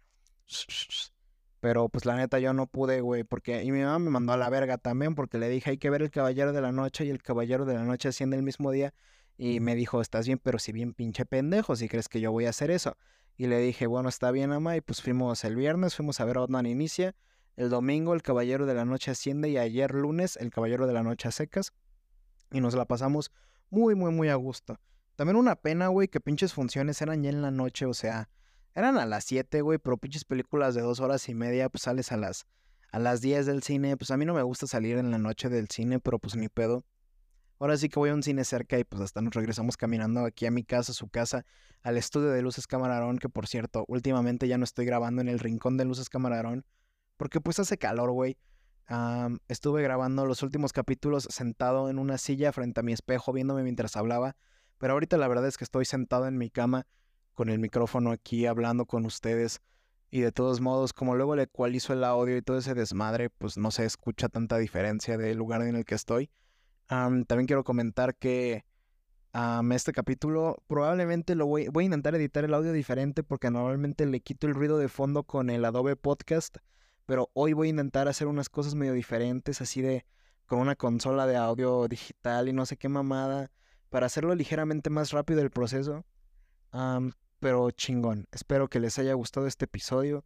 Pero 1.62 1.88
pues 1.88 2.06
la 2.06 2.16
neta 2.16 2.40
yo 2.40 2.52
no 2.54 2.66
pude, 2.66 3.02
güey. 3.02 3.22
Porque. 3.22 3.62
Y 3.62 3.70
mi 3.70 3.82
mamá 3.82 4.00
me 4.00 4.10
mandó 4.10 4.32
a 4.32 4.36
la 4.36 4.50
verga 4.50 4.78
también. 4.78 5.14
Porque 5.14 5.38
le 5.38 5.48
dije 5.48 5.70
hay 5.70 5.78
que 5.78 5.90
ver 5.90 6.02
el 6.02 6.10
Caballero 6.10 6.52
de 6.52 6.60
la 6.60 6.72
Noche. 6.72 7.04
Y 7.04 7.10
el 7.10 7.22
Caballero 7.22 7.64
de 7.64 7.74
la 7.74 7.84
Noche 7.84 8.08
haciendo 8.08 8.34
el 8.34 8.42
mismo 8.42 8.72
día. 8.72 8.92
Y 9.38 9.60
me 9.60 9.76
dijo, 9.76 10.00
estás 10.00 10.26
bien, 10.26 10.40
pero 10.42 10.58
si 10.58 10.72
bien 10.72 10.92
pinche 10.92 11.24
pendejo, 11.24 11.76
si 11.76 11.88
crees 11.88 12.08
que 12.08 12.20
yo 12.20 12.32
voy 12.32 12.46
a 12.46 12.50
hacer 12.50 12.72
eso. 12.72 12.96
Y 13.36 13.46
le 13.46 13.60
dije, 13.60 13.86
bueno, 13.86 14.08
está 14.08 14.32
bien, 14.32 14.50
mamá. 14.50 14.76
Y 14.76 14.80
pues 14.80 15.00
fuimos 15.02 15.44
el 15.44 15.54
viernes, 15.54 15.94
fuimos 15.94 16.18
a 16.18 16.24
ver 16.24 16.38
Batman 16.38 16.66
Inicia. 16.66 17.14
El 17.54 17.70
domingo, 17.70 18.14
el 18.14 18.22
Caballero 18.22 18.66
de 18.66 18.74
la 18.74 18.84
Noche 18.84 19.12
asciende. 19.12 19.48
Y 19.48 19.56
ayer 19.56 19.94
lunes, 19.94 20.36
el 20.38 20.50
Caballero 20.50 20.88
de 20.88 20.94
la 20.94 21.04
Noche 21.04 21.28
a 21.28 21.30
secas. 21.30 21.72
Y 22.50 22.60
nos 22.60 22.74
la 22.74 22.86
pasamos 22.86 23.30
muy, 23.70 23.94
muy, 23.94 24.10
muy 24.10 24.30
a 24.30 24.34
gusto. 24.34 24.80
También 25.14 25.36
una 25.36 25.54
pena, 25.54 25.86
güey, 25.86 26.08
que 26.08 26.18
pinches 26.18 26.54
funciones 26.54 27.00
eran 27.02 27.22
ya 27.22 27.30
en 27.30 27.40
la 27.40 27.52
noche, 27.52 27.86
o 27.86 27.94
sea, 27.94 28.28
eran 28.74 28.98
a 28.98 29.06
las 29.06 29.24
7, 29.24 29.60
güey, 29.60 29.78
pero 29.78 29.96
pinches 29.96 30.24
películas 30.24 30.74
de 30.74 30.82
dos 30.82 31.00
horas 31.00 31.28
y 31.28 31.34
media, 31.34 31.68
pues 31.68 31.82
sales 31.82 32.12
a 32.12 32.16
las, 32.16 32.46
a 32.90 32.98
las 32.98 33.20
10 33.20 33.46
del 33.46 33.62
cine. 33.62 33.96
Pues 33.96 34.10
a 34.10 34.16
mí 34.16 34.24
no 34.24 34.34
me 34.34 34.42
gusta 34.42 34.66
salir 34.66 34.98
en 34.98 35.10
la 35.10 35.18
noche 35.18 35.48
del 35.48 35.68
cine, 35.68 36.00
pero 36.00 36.18
pues 36.18 36.36
ni 36.36 36.48
pedo. 36.48 36.84
Ahora 37.58 37.76
sí 37.76 37.88
que 37.88 37.98
voy 37.98 38.10
a 38.10 38.14
un 38.14 38.22
cine 38.22 38.44
cerca 38.44 38.78
y 38.78 38.84
pues 38.84 39.02
hasta 39.02 39.20
nos 39.20 39.34
regresamos 39.34 39.76
caminando 39.76 40.24
aquí 40.24 40.46
a 40.46 40.50
mi 40.50 40.64
casa, 40.64 40.92
a 40.92 40.94
su 40.94 41.08
casa, 41.08 41.44
al 41.82 41.96
estudio 41.96 42.30
de 42.30 42.42
Luces 42.42 42.66
Camarón, 42.66 43.18
que 43.18 43.28
por 43.28 43.46
cierto, 43.46 43.84
últimamente 43.86 44.48
ya 44.48 44.58
no 44.58 44.64
estoy 44.64 44.84
grabando 44.84 45.22
en 45.22 45.28
el 45.28 45.38
rincón 45.38 45.76
de 45.76 45.84
Luces 45.84 46.08
Camarón, 46.08 46.64
porque 47.16 47.40
pues 47.40 47.60
hace 47.60 47.78
calor, 47.78 48.10
güey 48.10 48.36
estuve 49.48 49.82
grabando 49.82 50.26
los 50.26 50.42
últimos 50.42 50.72
capítulos 50.72 51.26
sentado 51.30 51.88
en 51.88 51.98
una 51.98 52.18
silla 52.18 52.52
frente 52.52 52.80
a 52.80 52.82
mi 52.82 52.92
espejo 52.92 53.32
viéndome 53.32 53.62
mientras 53.62 53.96
hablaba, 53.96 54.36
pero 54.78 54.94
ahorita 54.94 55.16
la 55.16 55.28
verdad 55.28 55.46
es 55.46 55.56
que 55.56 55.64
estoy 55.64 55.84
sentado 55.84 56.26
en 56.26 56.36
mi 56.36 56.50
cama 56.50 56.86
con 57.34 57.48
el 57.48 57.58
micrófono 57.58 58.10
aquí 58.10 58.46
hablando 58.46 58.86
con 58.86 59.04
ustedes 59.06 59.60
y 60.10 60.20
de 60.20 60.32
todos 60.32 60.60
modos 60.60 60.92
como 60.92 61.14
luego 61.14 61.36
le 61.36 61.44
ecualizo 61.44 61.92
el 61.92 62.04
audio 62.04 62.36
y 62.36 62.42
todo 62.42 62.58
ese 62.58 62.74
desmadre 62.74 63.30
pues 63.30 63.56
no 63.56 63.70
se 63.70 63.84
escucha 63.84 64.28
tanta 64.28 64.58
diferencia 64.58 65.16
del 65.16 65.38
lugar 65.38 65.62
en 65.62 65.76
el 65.76 65.84
que 65.84 65.94
estoy. 65.94 66.30
también 66.88 67.46
quiero 67.46 67.64
comentar 67.64 68.14
que 68.16 68.64
este 69.72 69.92
capítulo 69.92 70.62
probablemente 70.66 71.34
lo 71.34 71.46
voy, 71.46 71.68
voy 71.68 71.84
a 71.84 71.86
intentar 71.86 72.14
editar 72.14 72.44
el 72.44 72.54
audio 72.54 72.72
diferente 72.72 73.22
porque 73.22 73.50
normalmente 73.50 74.04
le 74.06 74.20
quito 74.20 74.46
el 74.46 74.54
ruido 74.54 74.78
de 74.78 74.88
fondo 74.88 75.24
con 75.24 75.48
el 75.48 75.64
Adobe 75.64 75.96
Podcast 75.96 76.58
pero 77.06 77.30
hoy 77.34 77.52
voy 77.52 77.68
a 77.68 77.70
intentar 77.70 78.08
hacer 78.08 78.26
unas 78.26 78.48
cosas 78.48 78.74
medio 78.74 78.92
diferentes, 78.92 79.60
así 79.60 79.82
de 79.82 80.06
con 80.46 80.60
una 80.60 80.76
consola 80.76 81.26
de 81.26 81.36
audio 81.36 81.88
digital 81.88 82.48
y 82.48 82.52
no 82.52 82.66
sé 82.66 82.76
qué 82.76 82.88
mamada, 82.88 83.50
para 83.90 84.06
hacerlo 84.06 84.34
ligeramente 84.34 84.90
más 84.90 85.10
rápido 85.10 85.40
el 85.40 85.50
proceso. 85.50 86.04
Pero 87.42 87.72
chingón, 87.72 88.28
espero 88.30 88.70
que 88.70 88.78
les 88.78 89.00
haya 89.00 89.14
gustado 89.14 89.48
este 89.48 89.64
episodio. 89.64 90.24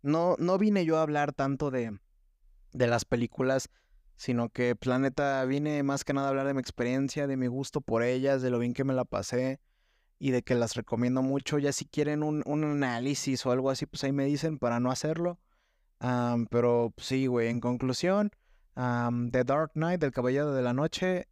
No, 0.00 0.34
no 0.38 0.56
vine 0.56 0.86
yo 0.86 0.96
a 0.96 1.02
hablar 1.02 1.34
tanto 1.34 1.70
de, 1.70 2.00
de 2.72 2.86
las 2.86 3.04
películas, 3.04 3.68
sino 4.16 4.48
que 4.48 4.74
Planeta 4.74 5.44
vine 5.44 5.82
más 5.82 6.04
que 6.04 6.14
nada 6.14 6.28
a 6.28 6.30
hablar 6.30 6.46
de 6.46 6.54
mi 6.54 6.60
experiencia, 6.60 7.26
de 7.26 7.36
mi 7.36 7.48
gusto 7.48 7.82
por 7.82 8.02
ellas, 8.02 8.40
de 8.40 8.48
lo 8.48 8.58
bien 8.58 8.72
que 8.72 8.84
me 8.84 8.94
la 8.94 9.04
pasé 9.04 9.60
y 10.18 10.30
de 10.30 10.42
que 10.42 10.54
las 10.54 10.74
recomiendo 10.74 11.20
mucho. 11.20 11.58
Ya 11.58 11.70
si 11.70 11.84
quieren 11.84 12.22
un, 12.22 12.42
análisis 12.46 13.44
o 13.44 13.50
algo 13.50 13.68
así, 13.68 13.84
pues 13.84 14.02
ahí 14.04 14.12
me 14.12 14.24
dicen 14.24 14.58
para 14.58 14.80
no 14.80 14.90
hacerlo 14.90 15.38
pero 16.50 16.94
sí, 16.96 17.26
güey, 17.26 17.48
en 17.48 17.60
conclusión, 17.60 18.30
The 18.74 19.44
Dark 19.44 19.72
Knight, 19.74 20.00
del 20.00 20.12
Caballero 20.12 20.52
de 20.52 20.62
la 20.62 20.72
Noche, 20.72 21.28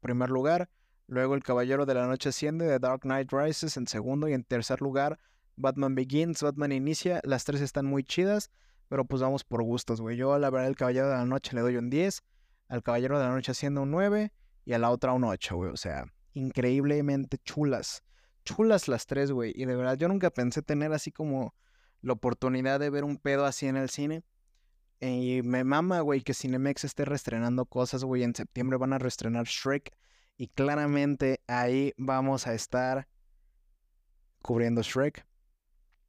primer 0.00 0.30
lugar. 0.30 0.68
Luego 1.06 1.34
El 1.34 1.42
Caballero 1.42 1.86
de 1.86 1.94
la 1.94 2.06
Noche 2.06 2.30
asciende, 2.30 2.66
The 2.66 2.78
Dark 2.78 3.02
Knight 3.02 3.30
Rises 3.32 3.76
en 3.76 3.86
segundo. 3.86 4.28
Y 4.28 4.32
en 4.32 4.44
tercer 4.44 4.80
lugar, 4.80 5.18
Batman 5.56 5.94
Begins, 5.94 6.42
Batman 6.42 6.72
Inicia. 6.72 7.20
Las 7.24 7.44
tres 7.44 7.60
están 7.60 7.86
muy 7.86 8.04
chidas, 8.04 8.50
pero 8.88 9.04
pues 9.04 9.22
vamos 9.22 9.44
por 9.44 9.62
gustos, 9.62 10.00
güey. 10.00 10.16
Yo, 10.16 10.38
la 10.38 10.50
verdad, 10.50 10.68
El 10.68 10.76
Caballero 10.76 11.08
de 11.08 11.16
la 11.16 11.24
Noche 11.26 11.54
le 11.54 11.60
doy 11.60 11.76
un 11.76 11.90
10. 11.90 12.22
Al 12.68 12.82
Caballero 12.82 13.18
de 13.18 13.26
la 13.26 13.32
Noche 13.32 13.52
asciende 13.52 13.80
un 13.80 13.90
9. 13.90 14.32
Y 14.64 14.72
a 14.72 14.78
la 14.78 14.90
otra 14.90 15.12
un 15.12 15.24
8, 15.24 15.56
güey. 15.56 15.70
O 15.70 15.76
sea, 15.76 16.06
increíblemente 16.32 17.38
chulas. 17.44 18.02
chulas 18.44 18.88
las 18.88 19.06
tres, 19.06 19.30
güey. 19.30 19.52
Y 19.54 19.66
de 19.66 19.76
verdad, 19.76 19.96
yo 19.96 20.08
nunca 20.08 20.30
pensé 20.30 20.62
tener 20.62 20.92
así 20.92 21.12
como 21.12 21.54
la 22.00 22.14
oportunidad 22.14 22.80
de 22.80 22.90
ver 22.90 23.04
un 23.04 23.18
pedo 23.18 23.44
así 23.44 23.66
en 23.66 23.76
el 23.76 23.90
cine. 23.90 24.24
Y 25.00 25.42
me 25.42 25.64
mama, 25.64 26.00
güey, 26.00 26.22
que 26.22 26.32
Cinemex 26.32 26.84
esté 26.84 27.04
reestrenando 27.04 27.66
cosas, 27.66 28.04
güey. 28.04 28.22
En 28.22 28.34
septiembre 28.34 28.78
van 28.78 28.92
a 28.92 28.98
reestrenar 28.98 29.44
Shrek. 29.46 29.94
Y 30.36 30.48
claramente 30.48 31.40
ahí 31.46 31.92
vamos 31.96 32.46
a 32.46 32.54
estar 32.54 33.06
cubriendo 34.42 34.82
Shrek. 34.82 35.26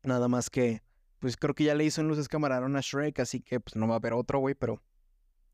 Nada 0.04 0.28
más 0.28 0.50
que, 0.50 0.82
pues 1.20 1.38
creo 1.38 1.54
que 1.54 1.64
ya 1.64 1.76
le 1.76 1.86
hizo 1.86 2.02
en 2.02 2.08
luces 2.08 2.28
camarón 2.28 2.76
a 2.76 2.82
Shrek, 2.82 3.20
así 3.20 3.42
que 3.42 3.60
pues 3.60 3.76
no 3.76 3.88
va 3.88 3.96
a 3.96 3.98
haber 3.98 4.14
otro, 4.14 4.40
güey, 4.40 4.56
pero 4.56 4.82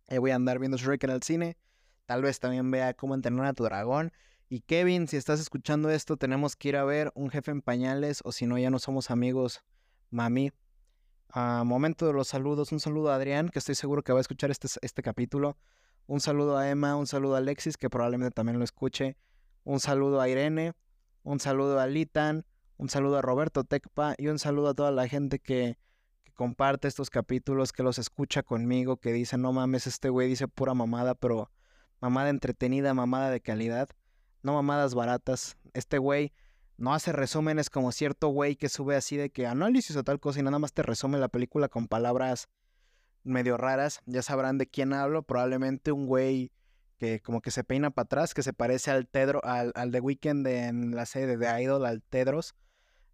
ahí 0.08 0.18
voy 0.18 0.32
a 0.32 0.36
andar 0.36 0.60
viendo 0.60 0.78
Shrek 0.78 1.04
en 1.04 1.10
el 1.10 1.24
cine. 1.24 1.58
Tal 2.06 2.22
vez 2.22 2.40
también 2.40 2.72
vea 2.72 2.94
cómo 2.94 3.16
entrenar 3.16 3.46
a 3.46 3.54
tu 3.54 3.64
dragón. 3.64 4.12
Y 4.50 4.62
Kevin, 4.62 5.08
si 5.08 5.16
estás 5.16 5.40
escuchando 5.40 5.90
esto, 5.90 6.18
tenemos 6.18 6.56
que 6.56 6.70
ir 6.70 6.76
a 6.76 6.84
ver 6.84 7.12
un 7.16 7.30
jefe 7.30 7.52
en 7.52 7.62
pañales, 7.62 8.20
o 8.26 8.34
si 8.34 8.46
no, 8.46 8.58
ya 8.58 8.70
no 8.70 8.80
somos 8.80 9.10
amigos, 9.10 9.64
mami. 10.10 10.52
Ah, 11.30 11.64
momento 11.66 12.06
de 12.06 12.12
los 12.14 12.28
saludos. 12.28 12.74
Un 12.74 12.82
saludo 12.82 13.12
a 13.12 13.16
Adrián, 13.16 13.48
que 13.48 13.60
estoy 13.60 13.76
seguro 13.76 14.04
que 14.04 14.12
va 14.12 14.20
a 14.20 14.22
escuchar 14.22 14.52
este, 14.52 14.68
este 14.82 15.02
capítulo. 15.02 15.56
Un 16.08 16.20
saludo 16.20 16.58
a 16.58 16.70
Emma, 16.70 16.96
un 16.96 17.08
saludo 17.08 17.36
a 17.36 17.38
Alexis, 17.40 17.78
que 17.78 17.90
probablemente 17.90 18.34
también 18.34 18.58
lo 18.58 18.64
escuche. 18.64 19.18
Un 19.64 19.80
saludo 19.80 20.22
a 20.22 20.28
Irene, 20.28 20.74
un 21.24 21.40
saludo 21.40 21.80
a 21.80 21.88
Litan, 21.88 22.46
un 22.78 22.90
saludo 22.90 23.18
a 23.18 23.22
Roberto 23.22 23.64
Tecpa 23.64 24.16
y 24.18 24.28
un 24.28 24.40
saludo 24.40 24.70
a 24.70 24.74
toda 24.74 24.92
la 24.92 25.08
gente 25.08 25.40
que, 25.40 25.78
que 26.24 26.32
comparte 26.34 26.88
estos 26.88 27.10
capítulos, 27.10 27.72
que 27.72 27.84
los 27.84 28.00
escucha 28.00 28.44
conmigo, 28.44 28.98
que 28.98 29.14
dice, 29.14 29.38
no 29.38 29.54
mames, 29.54 29.88
este 29.88 30.10
güey 30.10 30.28
dice 30.28 30.48
pura 30.48 30.74
mamada, 30.74 31.16
pero 31.16 31.52
mamada 32.00 32.30
entretenida, 32.30 32.94
mamada 32.94 33.30
de 33.30 33.40
calidad, 33.40 33.90
no 34.42 34.54
mamadas 34.54 34.96
baratas. 34.96 35.58
Este 35.74 36.00
güey 36.00 36.34
no 36.78 36.94
hace 36.94 37.12
resúmenes 37.12 37.70
como 37.70 37.92
cierto 37.92 38.30
güey 38.30 38.56
que 38.56 38.68
sube 38.68 38.96
así 38.96 39.16
de 39.16 39.30
que 39.30 39.46
análisis 39.46 39.96
o 39.96 40.04
tal 40.04 40.20
cosa 40.20 40.40
y 40.40 40.44
nada 40.44 40.58
más 40.58 40.74
te 40.74 40.82
resume 40.82 41.20
la 41.20 41.28
película 41.28 41.70
con 41.70 41.88
palabras 41.88 42.50
medio 43.24 43.58
raras. 43.58 44.02
Ya 44.06 44.22
sabrán 44.22 44.58
de 44.58 44.68
quién 44.68 44.94
hablo. 44.94 45.24
Probablemente 45.24 45.92
un 45.92 46.08
güey 46.08 46.52
que 46.98 47.20
como 47.20 47.42
que 47.42 47.50
se 47.50 47.64
peina 47.64 47.90
para 47.90 48.04
atrás, 48.06 48.34
que 48.34 48.44
se 48.44 48.54
parece 48.54 48.92
al 48.92 49.08
Tedro, 49.08 49.44
al, 49.44 49.72
al 49.76 49.92
The 49.92 50.02
Weeknd 50.02 50.46
en 50.46 50.96
la 50.96 51.06
serie 51.08 51.36
de 51.36 51.62
Idol, 51.64 51.86
al 51.86 52.04
Tedros. 52.04 52.54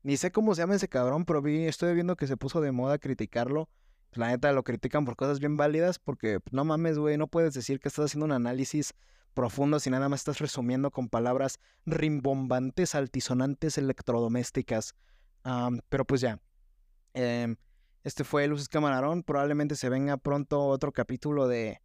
Ni 0.03 0.17
sé 0.17 0.31
cómo 0.31 0.55
se 0.55 0.61
llama 0.61 0.75
ese 0.75 0.89
cabrón, 0.89 1.25
pero 1.25 1.41
vi, 1.41 1.65
estoy 1.65 1.93
viendo 1.93 2.15
que 2.15 2.27
se 2.27 2.37
puso 2.37 2.61
de 2.61 2.71
moda 2.71 2.97
criticarlo. 2.97 3.69
La 4.13 4.27
neta 4.27 4.51
lo 4.51 4.63
critican 4.63 5.05
por 5.05 5.15
cosas 5.15 5.39
bien 5.39 5.57
válidas, 5.57 5.99
porque 5.99 6.39
no 6.51 6.65
mames, 6.65 6.97
güey, 6.97 7.17
no 7.17 7.27
puedes 7.27 7.53
decir 7.53 7.79
que 7.79 7.87
estás 7.87 8.05
haciendo 8.05 8.25
un 8.25 8.31
análisis 8.31 8.93
profundo 9.33 9.79
si 9.79 9.89
nada 9.89 10.09
más 10.09 10.21
estás 10.21 10.39
resumiendo 10.39 10.89
con 10.91 11.09
palabras 11.09 11.59
rimbombantes, 11.85 12.95
altisonantes, 12.95 13.77
electrodomésticas. 13.77 14.95
pero 15.89 16.05
pues 16.05 16.21
ya. 16.21 16.39
Em, 17.13 17.55
este 18.07 18.23
fue 18.23 18.47
Luces 18.47 18.69
Camarón. 18.69 19.21
Probablemente 19.21 19.75
se 19.75 19.89
venga 19.89 20.15
pronto 20.17 20.65
otro 20.67 20.93
capítulo 20.93 21.47
de, 21.47 21.81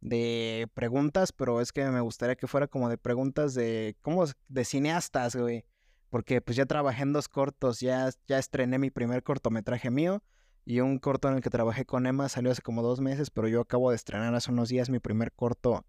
de 0.00 0.68
preguntas, 0.74 1.32
pero 1.32 1.60
es 1.60 1.72
que 1.72 1.84
me 1.84 2.00
gustaría 2.00 2.34
que 2.34 2.48
fuera 2.48 2.66
como 2.66 2.88
de 2.88 2.98
preguntas 2.98 3.54
de, 3.54 3.96
¿cómo? 4.02 4.24
De 4.48 4.64
cineastas, 4.64 5.36
güey. 5.36 5.64
Porque 6.10 6.40
pues 6.40 6.56
ya 6.56 6.66
trabajé 6.66 7.02
en 7.02 7.12
dos 7.12 7.28
cortos, 7.28 7.78
ya, 7.78 8.10
ya 8.26 8.38
estrené 8.38 8.78
mi 8.78 8.90
primer 8.90 9.22
cortometraje 9.22 9.90
mío 9.90 10.22
y 10.64 10.80
un 10.80 10.98
corto 10.98 11.28
en 11.28 11.34
el 11.34 11.40
que 11.42 11.50
trabajé 11.50 11.84
con 11.84 12.06
Emma 12.06 12.28
salió 12.28 12.50
hace 12.50 12.62
como 12.62 12.82
dos 12.82 13.00
meses, 13.00 13.30
pero 13.30 13.46
yo 13.46 13.60
acabo 13.60 13.90
de 13.90 13.96
estrenar 13.96 14.34
hace 14.34 14.50
unos 14.50 14.68
días 14.68 14.90
mi 14.90 14.98
primer 14.98 15.32
corto 15.32 15.86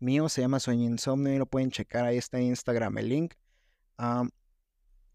mío, 0.00 0.28
se 0.28 0.40
llama 0.40 0.58
Sueño 0.58 0.84
Insomnio 0.84 1.32
y 1.32 1.38
lo 1.38 1.46
pueden 1.46 1.70
checar, 1.70 2.04
ahí 2.04 2.16
está 2.16 2.38
en 2.38 2.46
Instagram 2.48 2.98
el 2.98 3.08
link. 3.08 3.34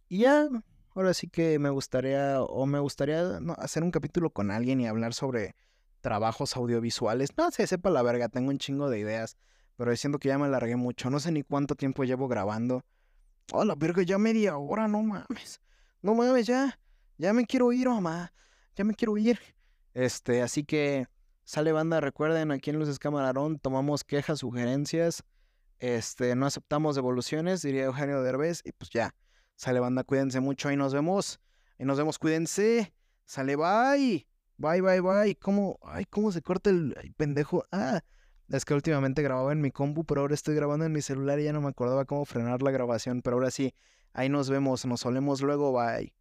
y 0.08 0.20
ya, 0.20 0.48
ahora 0.94 1.14
sí 1.14 1.28
que 1.28 1.60
me 1.60 1.70
gustaría, 1.70 2.42
o 2.42 2.66
me 2.66 2.80
gustaría 2.80 3.40
hacer 3.58 3.84
un 3.84 3.92
capítulo 3.92 4.30
con 4.30 4.52
alguien 4.52 4.82
y 4.82 4.88
hablar 4.88 5.14
sobre 5.14 5.56
trabajos 6.02 6.56
audiovisuales. 6.56 7.30
No 7.38 7.52
sé, 7.52 7.68
sepa 7.68 7.90
la 7.90 8.02
verga, 8.02 8.30
tengo 8.30 8.50
un 8.50 8.58
chingo 8.58 8.90
de 8.90 9.00
ideas, 9.00 9.38
pero 9.76 9.96
siento 9.96 10.20
que 10.20 10.30
ya 10.30 10.38
me 10.38 10.46
alargué 10.46 10.76
mucho, 10.76 11.10
no 11.10 11.20
sé 11.20 11.32
ni 11.32 11.44
cuánto 11.44 11.76
tiempo 11.76 12.04
llevo 12.04 12.28
grabando. 12.28 12.84
Oh, 13.54 13.66
la 13.66 13.76
verga, 13.76 14.04
ya 14.04 14.18
media 14.18 14.58
hora, 14.58 14.88
no 14.88 15.02
mames. 15.02 15.62
No 16.02 16.16
mames, 16.16 16.48
ya, 16.48 16.80
ya 17.18 17.34
me 17.34 17.46
quiero 17.46 17.72
ir, 17.72 17.88
mamá, 17.88 18.34
ya 18.76 18.84
me 18.84 18.94
quiero 18.94 19.18
ir. 19.18 19.40
Este, 19.94 20.42
así 20.42 20.64
que 20.64 21.08
Sale 21.44 21.72
banda, 21.74 22.00
recuerden, 22.00 22.52
aquí 22.52 22.70
en 22.70 22.80
Luces 22.80 22.98
Camarón 22.98 23.60
tomamos 23.60 24.06
quejas, 24.06 24.40
sugerencias, 24.40 25.24
este, 25.80 26.34
no 26.36 26.46
aceptamos 26.46 26.96
devoluciones, 26.96 27.62
diría 27.62 27.84
Eugenio 27.84 28.22
Derbez, 28.22 28.62
y 28.64 28.72
pues 28.72 28.90
ya. 28.90 29.14
Sale 29.62 29.80
banda, 29.80 30.04
cuídense 30.04 30.40
mucho, 30.40 30.70
ahí 30.70 30.76
nos 30.76 30.92
vemos. 30.92 31.40
Ahí 31.78 31.86
nos 31.86 31.96
vemos, 31.96 32.18
cuídense. 32.18 32.96
Sale, 33.26 33.56
bye. 33.56 34.26
Bye, 34.58 34.82
bye, 34.82 35.02
bye. 35.02 35.36
¿Cómo? 35.36 35.78
Ay, 35.84 36.06
¿cómo 36.06 36.32
se 36.32 36.42
corta 36.42 36.72
el 36.72 37.14
pendejo? 37.16 37.64
Ah, 37.72 38.02
es 38.50 38.66
que 38.66 38.74
últimamente 38.74 39.22
grababa 39.22 39.52
en 39.52 39.62
mi 39.62 39.70
compu, 39.70 40.04
pero 40.04 40.22
ahora 40.22 40.34
estoy 40.34 40.56
grabando 40.56 40.86
en 40.86 40.92
mi 40.92 41.04
celular 41.04 41.40
y 41.40 41.44
ya 41.44 41.54
no 41.54 41.62
me 41.62 41.68
acordaba 41.68 42.06
cómo 42.06 42.26
frenar 42.26 42.64
la 42.64 42.72
grabación. 42.72 43.22
Pero 43.22 43.36
ahora 43.36 43.52
sí, 43.52 43.76
ahí 44.14 44.30
nos 44.30 44.50
vemos, 44.50 44.84
nos 44.88 45.02
solemos 45.02 45.44
luego, 45.44 45.72
bye. 45.72 46.12